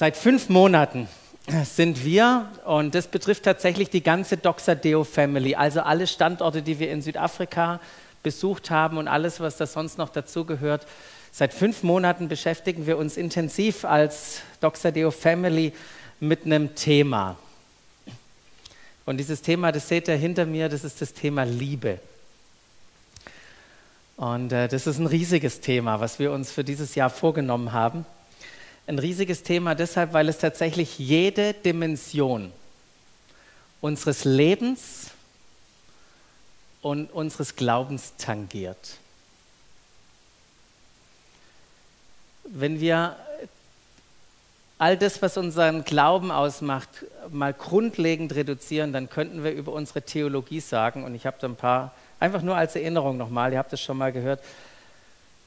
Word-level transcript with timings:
Seit 0.00 0.16
fünf 0.16 0.48
Monaten 0.48 1.08
sind 1.62 2.06
wir, 2.06 2.50
und 2.64 2.94
das 2.94 3.06
betrifft 3.06 3.42
tatsächlich 3.42 3.90
die 3.90 4.02
ganze 4.02 4.38
Doxadeo 4.38 5.04
Family, 5.04 5.56
also 5.56 5.82
alle 5.82 6.06
Standorte, 6.06 6.62
die 6.62 6.78
wir 6.78 6.90
in 6.90 7.02
Südafrika 7.02 7.80
besucht 8.22 8.70
haben 8.70 8.96
und 8.96 9.08
alles, 9.08 9.40
was 9.40 9.58
da 9.58 9.66
sonst 9.66 9.98
noch 9.98 10.08
dazugehört. 10.08 10.86
Seit 11.32 11.52
fünf 11.52 11.82
Monaten 11.82 12.28
beschäftigen 12.28 12.86
wir 12.86 12.96
uns 12.96 13.18
intensiv 13.18 13.84
als 13.84 14.40
Doxadeo 14.62 15.10
Family 15.10 15.74
mit 16.18 16.46
einem 16.46 16.74
Thema. 16.74 17.36
Und 19.04 19.18
dieses 19.18 19.42
Thema, 19.42 19.70
das 19.70 19.86
seht 19.86 20.08
ihr 20.08 20.16
hinter 20.16 20.46
mir, 20.46 20.70
das 20.70 20.82
ist 20.82 21.02
das 21.02 21.12
Thema 21.12 21.42
Liebe. 21.42 21.98
Und 24.16 24.50
äh, 24.50 24.66
das 24.66 24.86
ist 24.86 24.98
ein 24.98 25.06
riesiges 25.06 25.60
Thema, 25.60 26.00
was 26.00 26.18
wir 26.18 26.32
uns 26.32 26.50
für 26.50 26.64
dieses 26.64 26.94
Jahr 26.94 27.10
vorgenommen 27.10 27.74
haben. 27.74 28.06
Ein 28.86 28.98
riesiges 28.98 29.42
Thema 29.42 29.74
deshalb, 29.74 30.12
weil 30.12 30.28
es 30.28 30.38
tatsächlich 30.38 30.98
jede 30.98 31.54
Dimension 31.54 32.52
unseres 33.80 34.24
Lebens 34.24 35.10
und 36.82 37.12
unseres 37.12 37.56
Glaubens 37.56 38.14
tangiert. 38.18 38.96
Wenn 42.44 42.80
wir 42.80 43.16
all 44.78 44.96
das, 44.96 45.20
was 45.20 45.36
unseren 45.36 45.84
Glauben 45.84 46.30
ausmacht, 46.30 46.88
mal 47.30 47.52
grundlegend 47.52 48.34
reduzieren, 48.34 48.92
dann 48.92 49.10
könnten 49.10 49.44
wir 49.44 49.52
über 49.52 49.72
unsere 49.72 50.02
Theologie 50.02 50.60
sagen, 50.60 51.04
und 51.04 51.14
ich 51.14 51.26
habe 51.26 51.36
da 51.38 51.48
ein 51.48 51.54
paar, 51.54 51.94
einfach 52.18 52.42
nur 52.42 52.56
als 52.56 52.74
Erinnerung 52.74 53.18
nochmal, 53.18 53.52
ihr 53.52 53.58
habt 53.58 53.72
es 53.72 53.80
schon 53.80 53.98
mal 53.98 54.10
gehört, 54.10 54.42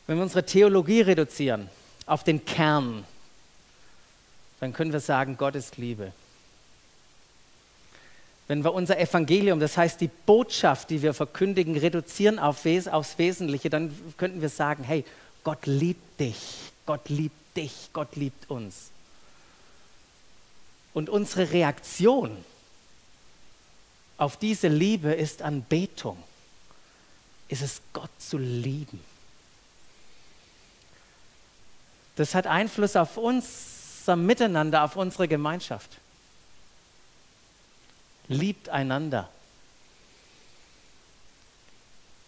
wenn 0.05 0.17
wir 0.17 0.23
unsere 0.23 0.45
Theologie 0.45 1.01
reduzieren 1.01 1.69
auf 2.05 2.23
den 2.23 2.45
Kern, 2.45 3.05
dann 4.63 4.71
können 4.71 4.93
wir 4.93 5.01
sagen, 5.01 5.35
Gott 5.35 5.55
ist 5.55 5.75
Liebe. 5.75 6.13
Wenn 8.47 8.63
wir 8.63 8.73
unser 8.73 8.97
Evangelium, 8.97 9.59
das 9.59 9.75
heißt 9.75 9.99
die 9.99 10.07
Botschaft, 10.07 10.89
die 10.89 11.01
wir 11.01 11.13
verkündigen, 11.13 11.75
reduzieren 11.75 12.39
auf 12.39 12.63
Wes 12.63 12.87
aufs 12.87 13.17
Wesentliche, 13.17 13.69
dann 13.69 13.93
könnten 14.15 14.39
wir 14.41 14.47
sagen, 14.47 14.85
hey, 14.85 15.03
Gott 15.43 15.65
liebt 15.65 16.17
dich, 16.17 16.37
Gott 16.85 17.09
liebt 17.09 17.57
dich, 17.57 17.89
Gott 17.91 18.15
liebt 18.15 18.49
uns. 18.49 18.91
Und 20.93 21.09
unsere 21.09 21.51
Reaktion 21.51 22.37
auf 24.15 24.37
diese 24.37 24.69
Liebe 24.69 25.11
ist 25.11 25.41
Anbetung. 25.41 26.17
Ist 27.49 27.63
es 27.63 27.81
Gott 27.91 28.11
zu 28.17 28.37
lieben. 28.37 29.01
Das 32.15 32.33
hat 32.33 32.47
Einfluss 32.47 32.95
auf 32.95 33.17
unser 34.03 34.15
Miteinander, 34.17 34.83
auf 34.83 34.97
unsere 34.97 35.29
Gemeinschaft. 35.29 35.89
Liebt 38.27 38.67
einander. 38.67 39.29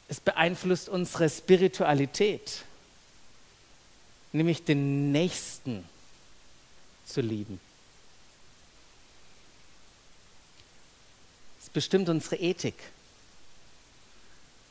Es 0.08 0.22
beeinflusst 0.22 0.88
unsere 0.88 1.30
Spiritualität, 1.30 2.64
nämlich 4.32 4.64
den 4.64 5.12
Nächsten 5.12 5.84
zu 7.06 7.20
lieben. 7.20 7.60
bestimmt 11.76 12.08
unsere 12.08 12.38
Ethik, 12.38 12.76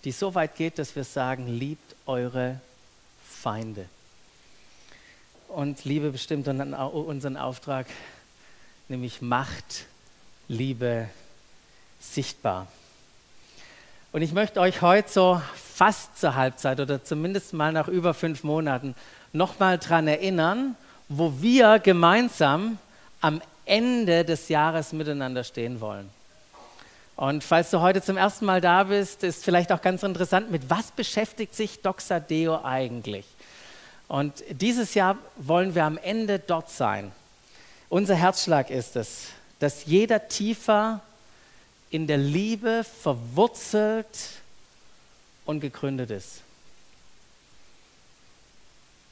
die 0.05 0.11
so 0.11 0.35
weit 0.35 0.57
geht, 0.57 0.79
dass 0.79 0.97
wir 0.97 1.05
sagen, 1.05 1.47
liebt 1.49 1.95
eure 2.07 2.61
Feinde. 3.29 3.91
Und 5.55 5.85
Liebe 5.85 6.11
bestimmt 6.11 6.49
unseren 6.49 7.37
Auftrag, 7.37 7.87
nämlich 8.89 9.23
Macht, 9.23 9.87
Liebe 10.49 11.09
sichtbar. 12.01 12.67
Und 14.11 14.23
ich 14.23 14.33
möchte 14.33 14.59
euch 14.59 14.83
heute 14.83 15.09
so 15.09 15.41
fast 15.55 16.19
zur 16.19 16.35
Halbzeit 16.35 16.81
oder 16.81 17.05
zumindest 17.05 17.53
mal 17.53 17.71
nach 17.71 17.87
über 17.87 18.15
fünf 18.15 18.43
Monaten 18.43 18.97
nochmal 19.33 19.79
daran 19.79 20.09
erinnern, 20.09 20.75
wo 21.09 21.41
wir 21.41 21.79
gemeinsam 21.79 22.79
am 23.21 23.41
Ende 23.65 24.25
des 24.25 24.49
Jahres 24.49 24.93
miteinander 24.93 25.45
stehen 25.45 25.81
wollen. 25.81 26.11
Und 27.15 27.45
falls 27.45 27.71
du 27.71 27.81
heute 27.81 28.03
zum 28.03 28.17
ersten 28.17 28.45
Mal 28.45 28.61
da 28.61 28.83
bist, 28.83 29.23
ist 29.23 29.45
vielleicht 29.45 29.71
auch 29.71 29.83
ganz 29.83 30.03
interessant, 30.03 30.51
mit 30.51 30.69
was 30.69 30.91
beschäftigt 30.91 31.55
sich 31.55 31.81
Doxadeo 31.81 32.65
eigentlich? 32.65 33.25
Und 34.09 34.45
dieses 34.51 34.95
Jahr 34.95 35.17
wollen 35.37 35.75
wir 35.75 35.85
am 35.85 35.99
Ende 35.99 36.39
dort 36.39 36.71
sein. 36.71 37.13
Unser 37.89 38.15
Herzschlag 38.15 38.71
ist 38.71 38.97
es, 38.97 39.29
dass 39.59 39.87
jeder 39.87 40.29
tiefer 40.29 41.01
in 41.91 42.07
der 42.07 42.19
Liebe 42.19 42.85
verwurzelt 42.85 44.07
und 45.47 45.61
gegründet 45.61 46.11
ist. 46.11 46.41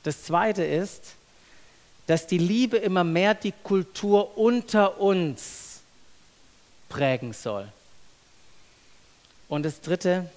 Das 0.02 0.24
Zweite 0.24 0.64
ist, 0.64 1.14
dass 2.06 2.26
die 2.26 2.38
Liebe 2.38 2.76
immer 2.76 3.04
mehr 3.04 3.34
die 3.34 3.54
Kultur 3.62 4.36
unter 4.36 5.00
uns 5.00 5.80
prägen 6.88 7.32
soll. 7.32 7.70
Und 9.48 9.62
das 9.62 9.80
Dritte, 9.80 10.28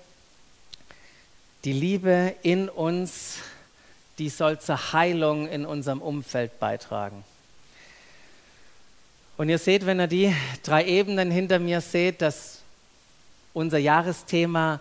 die 1.63 1.73
Liebe 1.73 2.35
in 2.44 2.69
uns, 2.69 3.38
die 4.17 4.29
soll 4.29 4.59
zur 4.59 4.93
Heilung 4.93 5.47
in 5.47 5.65
unserem 5.65 6.01
Umfeld 6.01 6.59
beitragen. 6.59 7.23
Und 9.37 9.49
ihr 9.49 9.57
seht, 9.57 9.85
wenn 9.85 9.99
ihr 9.99 10.07
die 10.07 10.33
drei 10.63 10.85
Ebenen 10.85 11.29
hinter 11.29 11.59
mir 11.59 11.81
seht, 11.81 12.21
dass 12.21 12.61
unser 13.53 13.77
Jahresthema 13.77 14.79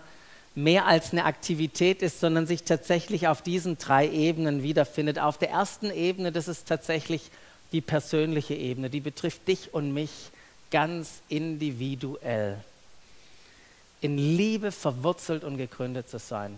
mehr 0.55 0.85
als 0.85 1.11
eine 1.11 1.25
Aktivität 1.25 2.01
ist, 2.01 2.21
sondern 2.21 2.47
sich 2.47 2.63
tatsächlich 2.63 3.27
auf 3.27 3.41
diesen 3.41 3.77
drei 3.77 4.07
Ebenen 4.07 4.63
wiederfindet. 4.63 5.19
Auf 5.19 5.37
der 5.37 5.49
ersten 5.49 5.91
Ebene, 5.91 6.31
das 6.31 6.47
ist 6.47 6.67
tatsächlich 6.67 7.29
die 7.73 7.81
persönliche 7.81 8.53
Ebene, 8.53 8.89
die 8.89 9.01
betrifft 9.01 9.47
dich 9.49 9.73
und 9.73 9.93
mich 9.93 10.11
ganz 10.71 11.21
individuell 11.27 12.57
in 13.99 14.17
Liebe 14.17 14.71
verwurzelt 14.71 15.43
und 15.43 15.57
gegründet 15.57 16.09
zu 16.09 16.19
sein. 16.19 16.55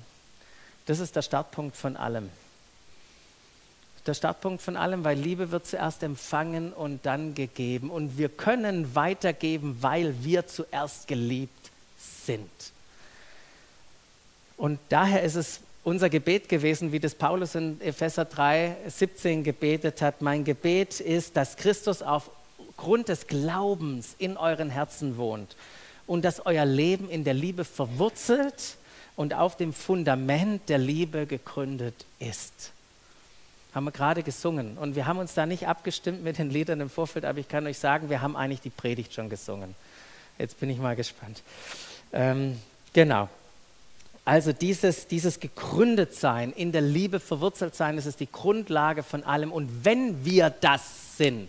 Das 0.85 0.99
ist 0.99 1.15
der 1.15 1.21
Startpunkt 1.21 1.75
von 1.75 1.97
allem. 1.97 2.29
Der 4.07 4.13
Startpunkt 4.13 4.61
von 4.61 4.77
allem, 4.77 5.03
weil 5.03 5.19
Liebe 5.19 5.51
wird 5.51 5.67
zuerst 5.67 6.01
empfangen 6.01 6.71
und 6.71 7.05
dann 7.05 7.35
gegeben. 7.35 7.89
Und 7.89 8.17
wir 8.17 8.29
können 8.29 8.95
weitergeben, 8.95 9.77
weil 9.81 10.15
wir 10.23 10.47
zuerst 10.47 11.09
geliebt 11.09 11.71
sind. 12.25 12.49
Und 14.55 14.79
daher 14.87 15.23
ist 15.23 15.35
es 15.35 15.59
unser 15.83 16.09
Gebet 16.09 16.47
gewesen, 16.47 16.93
wie 16.93 16.99
das 17.01 17.15
Paulus 17.15 17.55
in 17.55 17.81
Epheser 17.81 18.23
3, 18.23 18.77
17 18.87 19.43
gebetet 19.43 20.01
hat. 20.01 20.21
Mein 20.21 20.45
Gebet 20.45 21.01
ist, 21.01 21.35
dass 21.35 21.57
Christus 21.57 22.01
aufgrund 22.01 23.09
des 23.09 23.27
Glaubens 23.27 24.15
in 24.17 24.37
euren 24.37 24.69
Herzen 24.69 25.17
wohnt 25.17 25.57
und 26.07 26.23
dass 26.23 26.45
euer 26.45 26.65
Leben 26.65 27.09
in 27.09 27.25
der 27.25 27.33
Liebe 27.33 27.65
verwurzelt 27.65 28.77
und 29.17 29.33
auf 29.33 29.57
dem 29.57 29.73
Fundament 29.73 30.69
der 30.69 30.77
Liebe 30.77 31.25
gegründet 31.25 32.05
ist. 32.19 32.71
Haben 33.77 33.85
wir 33.85 33.91
gerade 33.91 34.23
gesungen. 34.23 34.75
Und 34.79 34.95
wir 34.95 35.05
haben 35.05 35.19
uns 35.19 35.35
da 35.35 35.45
nicht 35.45 35.67
abgestimmt 35.67 36.23
mit 36.23 36.39
den 36.39 36.49
Liedern 36.49 36.81
im 36.81 36.89
Vorfeld, 36.89 37.25
aber 37.25 37.37
ich 37.37 37.47
kann 37.47 37.67
euch 37.67 37.77
sagen, 37.77 38.09
wir 38.09 38.23
haben 38.23 38.35
eigentlich 38.35 38.61
die 38.61 38.71
Predigt 38.71 39.13
schon 39.13 39.29
gesungen. 39.29 39.75
Jetzt 40.39 40.59
bin 40.59 40.71
ich 40.71 40.79
mal 40.79 40.95
gespannt. 40.95 41.43
Ähm, 42.11 42.59
genau. 42.91 43.29
Also 44.25 44.51
dieses, 44.51 45.05
dieses 45.05 45.39
Gegründetsein, 45.39 46.53
in 46.53 46.71
der 46.71 46.81
Liebe 46.81 47.19
verwurzelt 47.19 47.75
sein, 47.75 47.97
das 47.97 48.07
ist 48.07 48.19
die 48.19 48.31
Grundlage 48.31 49.03
von 49.03 49.23
allem. 49.23 49.51
Und 49.51 49.85
wenn 49.85 50.25
wir 50.25 50.49
das 50.49 51.15
sind, 51.15 51.47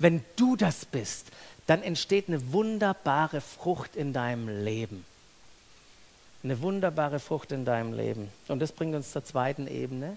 wenn 0.00 0.24
du 0.34 0.56
das 0.56 0.84
bist, 0.84 1.28
dann 1.68 1.84
entsteht 1.84 2.26
eine 2.26 2.52
wunderbare 2.52 3.40
Frucht 3.40 3.94
in 3.94 4.12
deinem 4.12 4.64
Leben. 4.64 5.04
Eine 6.42 6.60
wunderbare 6.62 7.20
Frucht 7.20 7.52
in 7.52 7.64
deinem 7.64 7.92
Leben. 7.92 8.28
Und 8.48 8.58
das 8.58 8.72
bringt 8.72 8.96
uns 8.96 9.12
zur 9.12 9.22
zweiten 9.24 9.68
Ebene, 9.68 10.16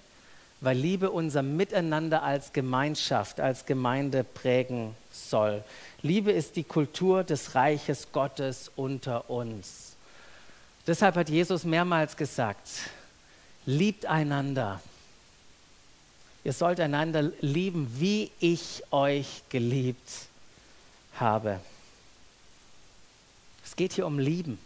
weil 0.64 0.76
Liebe 0.76 1.10
unser 1.10 1.42
Miteinander 1.42 2.22
als 2.22 2.52
Gemeinschaft, 2.52 3.40
als 3.40 3.66
Gemeinde 3.66 4.24
prägen 4.24 4.94
soll. 5.12 5.62
Liebe 6.02 6.32
ist 6.32 6.56
die 6.56 6.64
Kultur 6.64 7.22
des 7.24 7.54
Reiches 7.54 8.08
Gottes 8.12 8.70
unter 8.74 9.28
uns. 9.30 9.94
Deshalb 10.86 11.16
hat 11.16 11.28
Jesus 11.28 11.64
mehrmals 11.64 12.16
gesagt, 12.16 12.68
liebt 13.66 14.06
einander. 14.06 14.80
Ihr 16.44 16.52
sollt 16.52 16.80
einander 16.80 17.30
lieben, 17.40 17.90
wie 17.98 18.30
ich 18.38 18.82
euch 18.90 19.42
geliebt 19.48 20.10
habe. 21.18 21.60
Es 23.64 23.76
geht 23.76 23.94
hier 23.94 24.06
um 24.06 24.18
Lieben. 24.18 24.58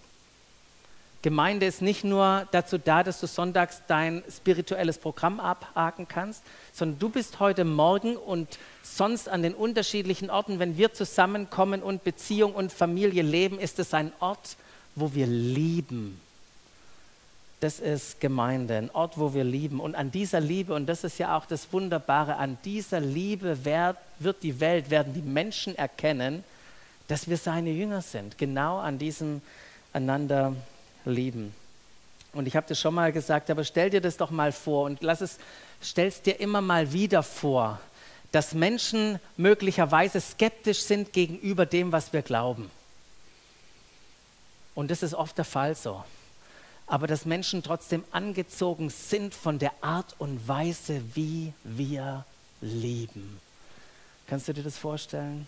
Gemeinde 1.23 1.67
ist 1.67 1.83
nicht 1.83 2.05
nur 2.05 2.47
dazu 2.53 2.79
da, 2.79 3.03
dass 3.03 3.21
du 3.21 3.27
sonntags 3.27 3.83
dein 3.89 4.23
spirituelles 4.31 4.99
Programm 4.99 5.41
abhaken 5.41 6.07
kannst, 6.07 6.45
sondern 6.73 7.01
du 7.01 7.09
bist 7.09 7.41
heute 7.41 7.65
Morgen 7.65 8.17
und 8.17 8.59
sonst 8.85 9.29
an 9.29 9.43
den 9.43 9.55
unterschiedlichen 9.55 10.31
Orten, 10.31 10.61
wenn 10.61 10.79
wir 10.79 10.93
zusammenkommen 10.93 11.83
und 11.83 12.05
Beziehung 12.05 12.55
und 12.55 12.73
Familie 12.73 13.23
leben, 13.23 13.59
ist 13.59 13.81
es 13.81 13.95
ein 13.95 14.13
Ort, 14.21 14.57
wo 14.95 15.13
wir 15.13 15.27
lieben. 15.27 16.21
Das 17.61 17.81
ist 17.81 18.21
Gemeinde, 18.21 18.77
ein 18.77 18.91
Ort, 18.93 19.19
wo 19.19 19.35
wir 19.35 19.43
lieben. 19.43 19.81
Und 19.81 19.97
an 19.97 20.13
dieser 20.13 20.39
Liebe, 20.39 20.73
und 20.73 20.87
das 20.87 21.03
ist 21.03 21.19
ja 21.19 21.37
auch 21.37 21.47
das 21.47 21.73
Wunderbare, 21.73 22.37
an 22.37 22.59
dieser 22.65 23.01
Liebe 23.01 23.65
wird, 23.65 23.97
die 24.43 24.61
Welt, 24.61 24.91
werden 24.91 25.13
die 25.15 25.23
Menschen 25.23 25.75
erkennen, 25.75 26.45
dass 27.09 27.29
wir 27.29 27.37
seine 27.37 27.71
Jünger 27.71 28.03
sind. 28.03 28.39
Genau 28.39 28.79
an 28.79 28.99
diesem 29.01 29.43
einander 29.93 30.55
lieben. 31.09 31.55
Und 32.33 32.47
ich 32.47 32.57
habe 32.57 32.67
das 32.69 32.79
schon 32.79 32.95
mal 32.95 33.13
gesagt, 33.13 33.51
aber 33.51 33.65
stell 33.65 33.91
dir 33.91 34.01
das 34.01 34.17
doch 34.17 34.31
mal 34.31 34.53
vor 34.53 34.85
und 34.85 35.03
lass 35.03 35.21
es, 35.21 35.39
stell 35.83 36.09
es 36.09 36.23
dir 36.23 36.39
immer 36.41 36.61
mal 36.61 36.93
wieder 36.93 37.23
vor, 37.23 37.81
dass 38.33 38.53
Menschen 38.53 39.19
möglicherweise 39.37 40.21
skeptisch 40.21 40.83
sind 40.83 41.13
gegenüber 41.13 41.67
dem, 41.67 41.93
was 41.93 42.13
wir 42.13 42.23
glauben. 42.23 42.71
Und 44.75 44.91
das 44.91 45.03
ist 45.03 45.15
oft 45.15 45.37
der 45.39 45.45
Fall 45.45 45.75
so. 45.75 46.05
Aber 46.87 47.07
dass 47.07 47.25
Menschen 47.25 47.63
trotzdem 47.63 48.05
angezogen 48.13 48.91
sind 48.91 49.35
von 49.35 49.59
der 49.59 49.73
Art 49.81 50.15
und 50.19 50.47
Weise, 50.47 51.03
wie 51.15 51.53
wir 51.65 52.25
lieben. 52.61 53.41
Kannst 54.27 54.49
du 54.49 54.53
dir 54.53 54.63
das 54.63 54.79
vorstellen? 54.79 55.47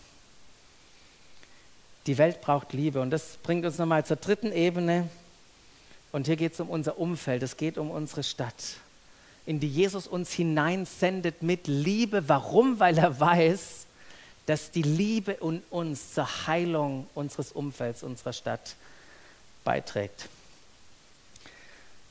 Die 2.07 2.17
Welt 2.17 2.41
braucht 2.41 2.73
Liebe 2.73 2.99
und 2.99 3.11
das 3.11 3.37
bringt 3.43 3.63
uns 3.65 3.77
nochmal 3.77 4.05
zur 4.05 4.17
dritten 4.17 4.51
Ebene, 4.51 5.07
und 6.11 6.27
hier 6.27 6.35
geht 6.35 6.53
es 6.53 6.59
um 6.59 6.69
unser 6.69 6.97
Umfeld, 6.97 7.43
es 7.43 7.57
geht 7.57 7.77
um 7.77 7.89
unsere 7.89 8.23
Stadt, 8.23 8.77
in 9.45 9.59
die 9.59 9.69
Jesus 9.69 10.07
uns 10.07 10.31
hineinsendet 10.31 11.41
mit 11.41 11.67
Liebe. 11.67 12.27
Warum? 12.27 12.79
Weil 12.79 12.97
er 12.97 13.19
weiß, 13.19 13.85
dass 14.45 14.71
die 14.71 14.81
Liebe 14.81 15.31
in 15.33 15.61
uns 15.69 16.13
zur 16.13 16.47
Heilung 16.47 17.07
unseres 17.15 17.51
Umfelds, 17.51 18.03
unserer 18.03 18.33
Stadt 18.33 18.75
beiträgt. 19.63 20.27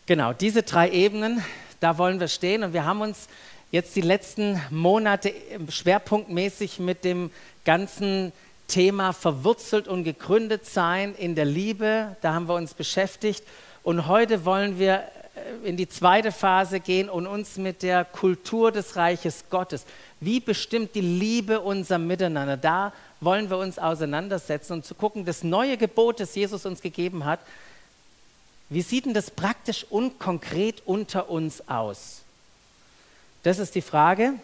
Genau, 0.07 0.33
diese 0.33 0.63
drei 0.63 0.91
Ebenen, 0.91 1.45
da 1.79 1.99
wollen 1.99 2.19
wir 2.21 2.29
stehen 2.29 2.65
und 2.65 2.73
wir 2.73 2.85
haben 2.85 3.01
uns 3.01 3.29
jetzt 3.71 3.95
die 3.95 4.01
letzten 4.01 4.61
Monate 4.71 5.33
schwerpunktmäßig 5.69 6.79
mit 6.81 7.05
dem 7.05 7.31
ganzen 7.65 8.33
Thema 8.67 9.13
verwurzelt 9.13 9.87
und 9.87 10.05
gegründet 10.05 10.67
sein 10.67 11.15
in 11.15 11.35
der 11.35 11.45
Liebe, 11.45 12.17
da 12.23 12.35
haben 12.35 12.49
wir 12.49 12.55
uns 12.55 12.75
beschäftigt 12.75 13.45
und 13.83 14.07
heute 14.07 14.45
wollen 14.45 14.79
wir 14.79 15.05
äh, 15.35 15.69
in 15.69 15.77
die 15.77 15.89
zweite 15.89 16.33
Phase 16.33 16.81
gehen 16.81 17.09
und 17.09 17.27
uns 17.27 17.57
mit 17.57 17.83
der 17.83 18.05
Kultur 18.05 18.73
des 18.73 18.97
Reiches 18.97 19.45
Gottes, 19.51 19.85
wie 20.21 20.41
bestimmt 20.41 20.95
die 20.95 21.01
Liebe 21.01 21.61
unser 21.61 21.99
Miteinander, 21.99 22.57
da 22.57 22.93
wollen 23.21 23.51
wir 23.51 23.59
uns 23.59 23.79
auseinandersetzen 23.79 24.75
und 24.75 24.85
zu 24.85 24.95
gucken, 24.95 25.25
das 25.25 25.45
neue 25.45 25.77
Gebot, 25.77 26.21
das 26.21 26.35
Jesus 26.35 26.67
uns 26.67 26.81
gegeben 26.81 27.25
hat, 27.25 27.41
wie 28.69 28.83
sieht 28.83 29.05
denn 29.05 29.15
das 29.15 29.31
praktisch 29.31 29.85
und 29.91 30.19
konkret 30.19 30.83
unter 30.87 31.29
uns 31.29 31.69
aus? 31.69 32.23
Das 33.43 33.59
ist 33.59 33.75
die 33.75 33.83
Frage. 33.83 34.35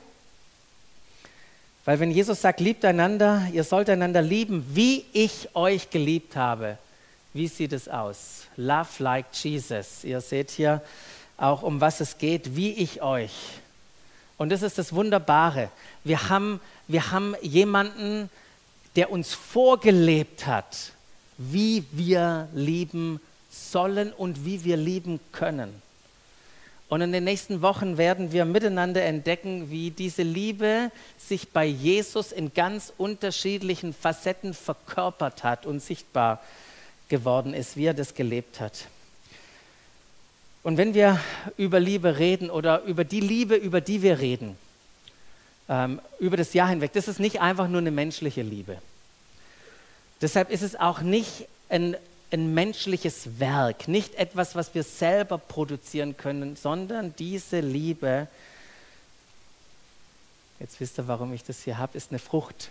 Weil 1.85 2.01
wenn 2.01 2.11
Jesus 2.11 2.41
sagt, 2.41 2.59
liebt 2.59 2.85
einander, 2.85 3.47
ihr 3.53 3.63
sollt 3.63 3.89
einander 3.89 4.21
lieben, 4.21 4.67
wie 4.75 5.05
ich 5.13 5.55
euch 5.55 5.91
geliebt 5.91 6.35
habe, 6.35 6.79
wie 7.37 7.49
sieht 7.49 7.73
es 7.73 7.89
aus? 7.89 8.47
Love 8.57 9.03
like 9.03 9.27
Jesus. 9.33 10.05
Ihr 10.05 10.21
seht 10.21 10.51
hier 10.51 10.83
auch, 11.37 11.63
um 11.63 11.81
was 11.81 12.01
es 12.01 12.19
geht, 12.19 12.57
wie 12.57 12.73
ich 12.73 13.03
euch. 13.03 13.33
Und 14.39 14.51
das 14.51 14.63
ist 14.63 14.79
das 14.79 14.93
Wunderbare. 14.93 15.71
Wir 16.05 16.29
haben, 16.29 16.61
wir 16.89 17.11
haben 17.11 17.35
jemanden, 17.43 18.31
der 18.97 19.11
uns 19.11 19.35
vorgelebt 19.35 20.47
hat, 20.47 20.93
wie 21.39 21.85
wir 21.93 22.49
lieben 22.55 23.21
sollen 23.51 24.13
und 24.13 24.45
wie 24.45 24.65
wir 24.65 24.77
lieben 24.77 25.21
können. 25.33 25.83
Und 26.89 27.01
in 27.01 27.13
den 27.13 27.25
nächsten 27.25 27.63
Wochen 27.63 27.99
werden 27.99 28.31
wir 28.31 28.45
miteinander 28.45 29.03
entdecken, 29.03 29.71
wie 29.71 29.91
diese 29.91 30.23
Liebe 30.23 30.93
sich 31.19 31.51
bei 31.51 31.65
Jesus 31.65 32.31
in 32.31 32.55
ganz 32.55 32.93
unterschiedlichen 32.97 33.93
Facetten 33.93 34.55
verkörpert 34.55 35.43
hat 35.43 35.67
und 35.67 35.81
sichtbar 35.81 36.41
geworden 37.09 37.55
ist, 37.55 37.77
wie 37.77 37.87
er 37.87 37.95
das 37.95 38.15
gelebt 38.15 38.61
hat. 38.61 38.89
Und 40.63 40.79
wenn 40.79 40.95
wir 40.95 41.21
über 41.57 41.79
Liebe 41.79 42.19
reden 42.19 42.51
oder 42.51 42.83
über 42.83 43.05
die 43.05 43.21
Liebe, 43.21 43.55
über 43.55 43.81
die 43.81 44.03
wir 44.03 44.19
reden, 44.19 44.59
ähm, 45.69 46.01
über 46.19 46.37
das 46.37 46.55
Jahr 46.55 46.69
hinweg, 46.69 46.93
das 46.93 47.07
ist 47.07 47.21
nicht 47.21 47.41
einfach 47.41 47.69
nur 47.69 47.81
eine 47.81 47.93
menschliche 47.93 48.43
Liebe. 48.43 48.79
Deshalb 50.21 50.51
ist 50.51 50.63
es 50.63 50.75
auch 50.75 51.03
nicht 51.03 51.47
ein, 51.69 51.97
ein 52.33 52.53
menschliches 52.55 53.39
Werk, 53.39 53.87
nicht 53.87 54.17
etwas, 54.17 54.55
was 54.55 54.75
wir 54.75 54.83
selber 54.83 55.39
produzieren 55.39 56.17
können, 56.17 56.57
sondern 56.57 57.15
diese 57.17 57.61
Liebe, 57.61 58.27
jetzt 60.59 60.81
wisst 60.81 60.99
ihr, 60.99 61.07
warum 61.07 61.33
ich 61.33 61.45
das 61.45 61.63
hier 61.63 61.79
habe, 61.79 61.97
ist 61.97 62.11
eine 62.11 62.19
Frucht. 62.19 62.71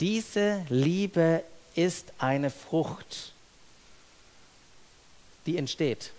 Diese 0.00 0.66
Liebe 0.68 1.42
ist 1.74 2.12
eine 2.18 2.50
Frucht, 2.50 3.32
die 5.46 5.56
entsteht, 5.58 6.12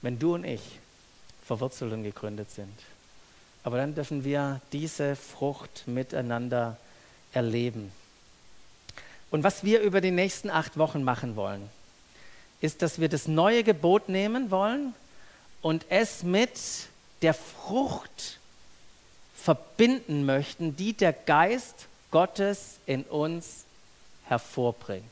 wenn 0.00 0.18
du 0.18 0.34
und 0.34 0.44
ich 0.44 0.62
verwurzelt 1.44 1.92
und 1.92 2.02
gegründet 2.02 2.50
sind. 2.50 2.72
Aber 3.64 3.76
dann 3.76 3.94
dürfen 3.94 4.24
wir 4.24 4.60
diese 4.72 5.16
Frucht 5.16 5.84
miteinander 5.86 6.76
erleben. 7.32 7.92
Und 9.30 9.44
was 9.44 9.64
wir 9.64 9.80
über 9.80 10.00
die 10.00 10.10
nächsten 10.10 10.50
acht 10.50 10.76
Wochen 10.76 11.02
machen 11.04 11.36
wollen, 11.36 11.70
ist, 12.60 12.82
dass 12.82 13.00
wir 13.00 13.08
das 13.08 13.28
neue 13.28 13.64
Gebot 13.64 14.08
nehmen 14.08 14.50
wollen 14.50 14.94
und 15.62 15.86
es 15.88 16.22
mit 16.22 16.58
der 17.22 17.34
Frucht 17.34 18.38
verbinden 19.34 20.24
möchten, 20.26 20.76
die 20.76 20.92
der 20.92 21.12
Geist 21.12 21.86
Gottes 22.12 22.78
in 22.86 23.02
uns 23.02 23.64
hervorbringt. 24.26 25.02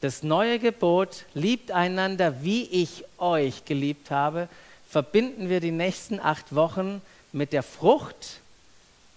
Das 0.00 0.24
neue 0.24 0.58
Gebot, 0.58 1.26
liebt 1.32 1.70
einander, 1.70 2.42
wie 2.42 2.64
ich 2.64 3.04
euch 3.18 3.64
geliebt 3.64 4.10
habe, 4.10 4.48
verbinden 4.88 5.48
wir 5.48 5.60
die 5.60 5.70
nächsten 5.70 6.18
acht 6.18 6.56
Wochen 6.56 7.00
mit 7.30 7.52
der 7.52 7.62
Frucht, 7.62 8.40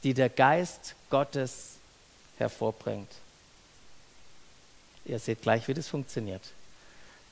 die 0.04 0.13
der 0.13 0.30
Geist 0.30 0.94
Gottes 1.10 1.77
hervorbringt. 2.38 3.10
Ihr 5.05 5.17
seht 5.17 5.41
gleich, 5.41 5.67
wie 5.67 5.74
das 5.74 5.88
funktioniert. 5.88 6.44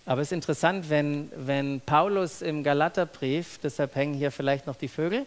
Aber 0.05 0.21
es 0.21 0.29
ist 0.29 0.33
interessant, 0.33 0.89
wenn, 0.89 1.31
wenn 1.35 1.79
Paulus 1.81 2.41
im 2.41 2.63
Galaterbrief, 2.63 3.59
deshalb 3.61 3.95
hängen 3.95 4.15
hier 4.15 4.31
vielleicht 4.31 4.67
noch 4.67 4.75
die 4.75 4.87
Vögel, 4.87 5.25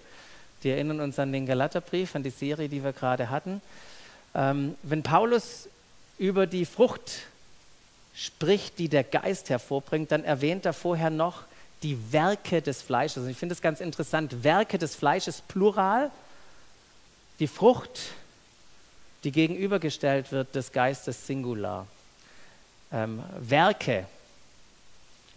die 0.63 0.71
erinnern 0.71 1.01
uns 1.01 1.19
an 1.19 1.33
den 1.33 1.47
Galaterbrief, 1.47 2.15
an 2.15 2.23
die 2.23 2.31
Serie, 2.31 2.69
die 2.69 2.83
wir 2.83 2.93
gerade 2.93 3.31
hatten, 3.31 3.63
ähm, 4.37 4.77
wenn 4.83 5.03
Paulus 5.03 5.69
über 6.19 6.47
die 6.47 6.67
Frucht 6.67 7.23
spricht, 8.15 8.79
die 8.79 8.89
der 8.89 9.03
Geist 9.03 9.49
hervorbringt, 9.49 10.13
dann 10.13 10.25
erwähnt 10.25 10.67
er 10.67 10.75
vorher 10.75 11.11
noch 11.11 11.45
die 11.83 12.13
Werke 12.13 12.61
des 12.61 12.83
Fleisches. 12.83 13.25
Und 13.25 13.31
ich 13.31 13.37
finde 13.37 13.55
es 13.55 13.63
ganz 13.63 13.81
interessant, 13.81 14.45
Werke 14.45 14.77
des 14.79 14.95
Fleisches 14.95 15.41
plural, 15.41 16.11
die 17.39 17.47
Frucht, 17.47 18.01
die 19.25 19.33
gegenübergestellt 19.33 20.33
wird 20.33 20.55
des 20.55 20.73
Geistes 20.73 21.27
Singular. 21.27 21.87
Ähm, 22.93 23.23
Werke, 23.39 24.07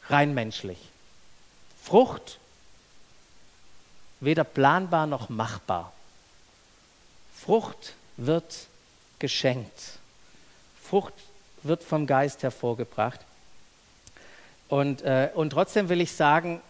rein 0.10 0.34
menschlich. 0.34 0.78
Frucht, 1.84 2.38
weder 4.20 4.44
planbar 4.44 5.08
noch 5.08 5.30
machbar. 5.30 5.94
Frucht 7.36 7.94
wird 8.18 8.68
geschenkt. 9.20 10.00
Frucht 10.82 11.14
wird 11.64 11.84
vom 11.84 12.08
Geist 12.08 12.44
hervorgebracht. 12.44 13.20
Und, 14.70 15.02
äh, 15.02 15.30
und 15.34 15.52
trotzdem 15.52 15.90
will 15.90 16.02
ich 16.02 16.14
sagen, 16.14 16.62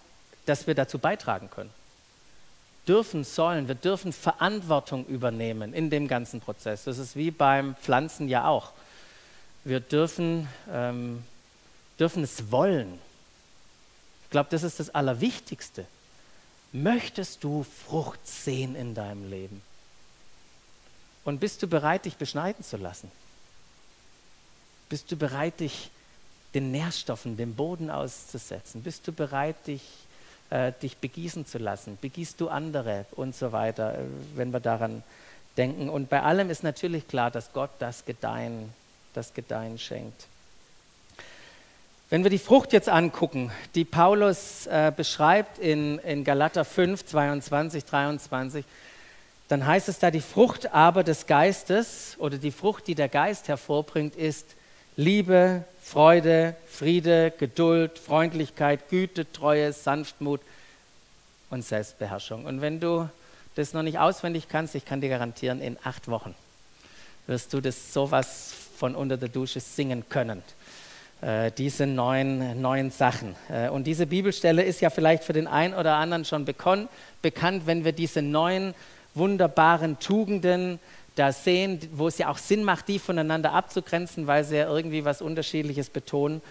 dass 0.45 0.67
wir 0.67 0.75
dazu 0.75 0.99
beitragen 0.99 1.49
können. 1.49 1.69
Dürfen, 2.87 3.23
sollen, 3.23 3.67
wir 3.67 3.75
dürfen 3.75 4.13
Verantwortung 4.13 5.05
übernehmen 5.05 5.73
in 5.73 5.89
dem 5.89 6.07
ganzen 6.07 6.41
Prozess. 6.41 6.85
Das 6.85 6.97
ist 6.97 7.15
wie 7.15 7.29
beim 7.29 7.75
Pflanzen 7.75 8.27
ja 8.27 8.47
auch. 8.47 8.71
Wir 9.63 9.79
dürfen, 9.79 10.47
ähm, 10.71 11.23
dürfen 11.99 12.23
es 12.23 12.51
wollen. 12.51 12.99
Ich 14.23 14.31
glaube, 14.31 14.49
das 14.49 14.63
ist 14.63 14.79
das 14.79 14.89
Allerwichtigste. 14.95 15.85
Möchtest 16.71 17.43
du 17.43 17.65
Frucht 17.87 18.25
sehen 18.27 18.75
in 18.75 18.95
deinem 18.95 19.29
Leben? 19.29 19.61
Und 21.23 21.39
bist 21.39 21.61
du 21.61 21.67
bereit, 21.67 22.05
dich 22.05 22.15
beschneiden 22.15 22.63
zu 22.63 22.77
lassen? 22.77 23.11
Bist 24.89 25.11
du 25.11 25.17
bereit, 25.17 25.59
dich 25.59 25.91
den 26.53 26.71
Nährstoffen, 26.71 27.38
dem 27.38 27.55
Boden 27.55 27.89
auszusetzen? 27.89 28.81
Bist 28.81 29.07
du 29.07 29.11
bereit, 29.11 29.55
dich, 29.67 29.83
äh, 30.49 30.71
dich 30.81 30.97
begießen 30.97 31.45
zu 31.45 31.57
lassen? 31.57 31.97
Begießt 32.01 32.39
du 32.41 32.49
andere 32.49 33.05
und 33.11 33.35
so 33.35 33.51
weiter, 33.51 33.95
äh, 33.95 34.03
wenn 34.35 34.51
wir 34.51 34.59
daran 34.59 35.03
denken? 35.57 35.89
Und 35.89 36.09
bei 36.09 36.21
allem 36.23 36.49
ist 36.49 36.63
natürlich 36.63 37.07
klar, 37.07 37.29
dass 37.29 37.53
Gott 37.53 37.69
das 37.79 38.05
Gedeihen, 38.05 38.73
das 39.13 39.33
Gedeihen 39.33 39.77
schenkt. 39.77 40.25
Wenn 42.09 42.23
wir 42.23 42.31
die 42.31 42.39
Frucht 42.39 42.73
jetzt 42.73 42.89
angucken, 42.89 43.51
die 43.75 43.85
Paulus 43.85 44.65
äh, 44.65 44.91
beschreibt 44.95 45.59
in, 45.59 45.99
in 45.99 46.23
Galater 46.23 46.65
5, 46.65 47.05
22, 47.05 47.85
23, 47.85 48.65
dann 49.49 49.65
heißt 49.65 49.89
es 49.89 49.99
da, 49.99 50.11
die 50.11 50.21
Frucht 50.21 50.73
aber 50.73 51.03
des 51.03 51.25
Geistes 51.25 52.15
oder 52.19 52.37
die 52.37 52.51
Frucht, 52.51 52.87
die 52.87 52.95
der 52.95 53.09
Geist 53.09 53.47
hervorbringt, 53.47 54.15
ist 54.15 54.45
Liebe, 54.95 55.63
Freude, 55.81 56.55
Friede, 56.67 57.33
Geduld, 57.37 57.97
Freundlichkeit, 57.97 58.89
Güte, 58.89 59.31
Treue, 59.31 59.73
Sanftmut 59.73 60.39
und 61.49 61.65
Selbstbeherrschung. 61.65 62.45
Und 62.45 62.61
wenn 62.61 62.79
du 62.79 63.09
das 63.55 63.73
noch 63.73 63.81
nicht 63.81 63.97
auswendig 63.97 64.47
kannst, 64.49 64.75
ich 64.75 64.85
kann 64.85 65.01
dir 65.01 65.09
garantieren, 65.09 65.61
in 65.61 65.77
acht 65.83 66.07
Wochen 66.07 66.35
wirst 67.25 67.53
du 67.53 67.59
das 67.59 67.91
sowas 67.91 68.53
von 68.77 68.95
unter 68.95 69.17
der 69.17 69.29
Dusche 69.29 69.59
singen 69.59 70.07
können. 70.09 70.43
Äh, 71.21 71.51
diese 71.57 71.87
neuen, 71.87 72.61
neuen 72.61 72.91
Sachen. 72.91 73.35
Äh, 73.49 73.69
und 73.69 73.85
diese 73.85 74.05
Bibelstelle 74.05 74.63
ist 74.63 74.79
ja 74.79 74.91
vielleicht 74.91 75.23
für 75.23 75.33
den 75.33 75.47
einen 75.47 75.73
oder 75.73 75.95
anderen 75.95 76.23
schon 76.23 76.45
bekannt, 76.45 76.89
wenn 77.65 77.83
wir 77.83 77.93
diese 77.93 78.21
neuen 78.21 78.75
wunderbaren 79.13 79.99
Tugenden 79.99 80.79
da 81.15 81.31
sehen, 81.31 81.79
wo 81.93 82.07
es 82.07 82.17
ja 82.17 82.29
auch 82.29 82.37
Sinn 82.37 82.63
macht, 82.63 82.87
die 82.87 82.99
voneinander 82.99 83.53
abzugrenzen, 83.53 84.27
weil 84.27 84.43
sie 84.43 84.57
ja 84.57 84.69
irgendwie 84.69 85.05
was 85.05 85.21
Unterschiedliches 85.21 85.89
betonen. 85.89 86.41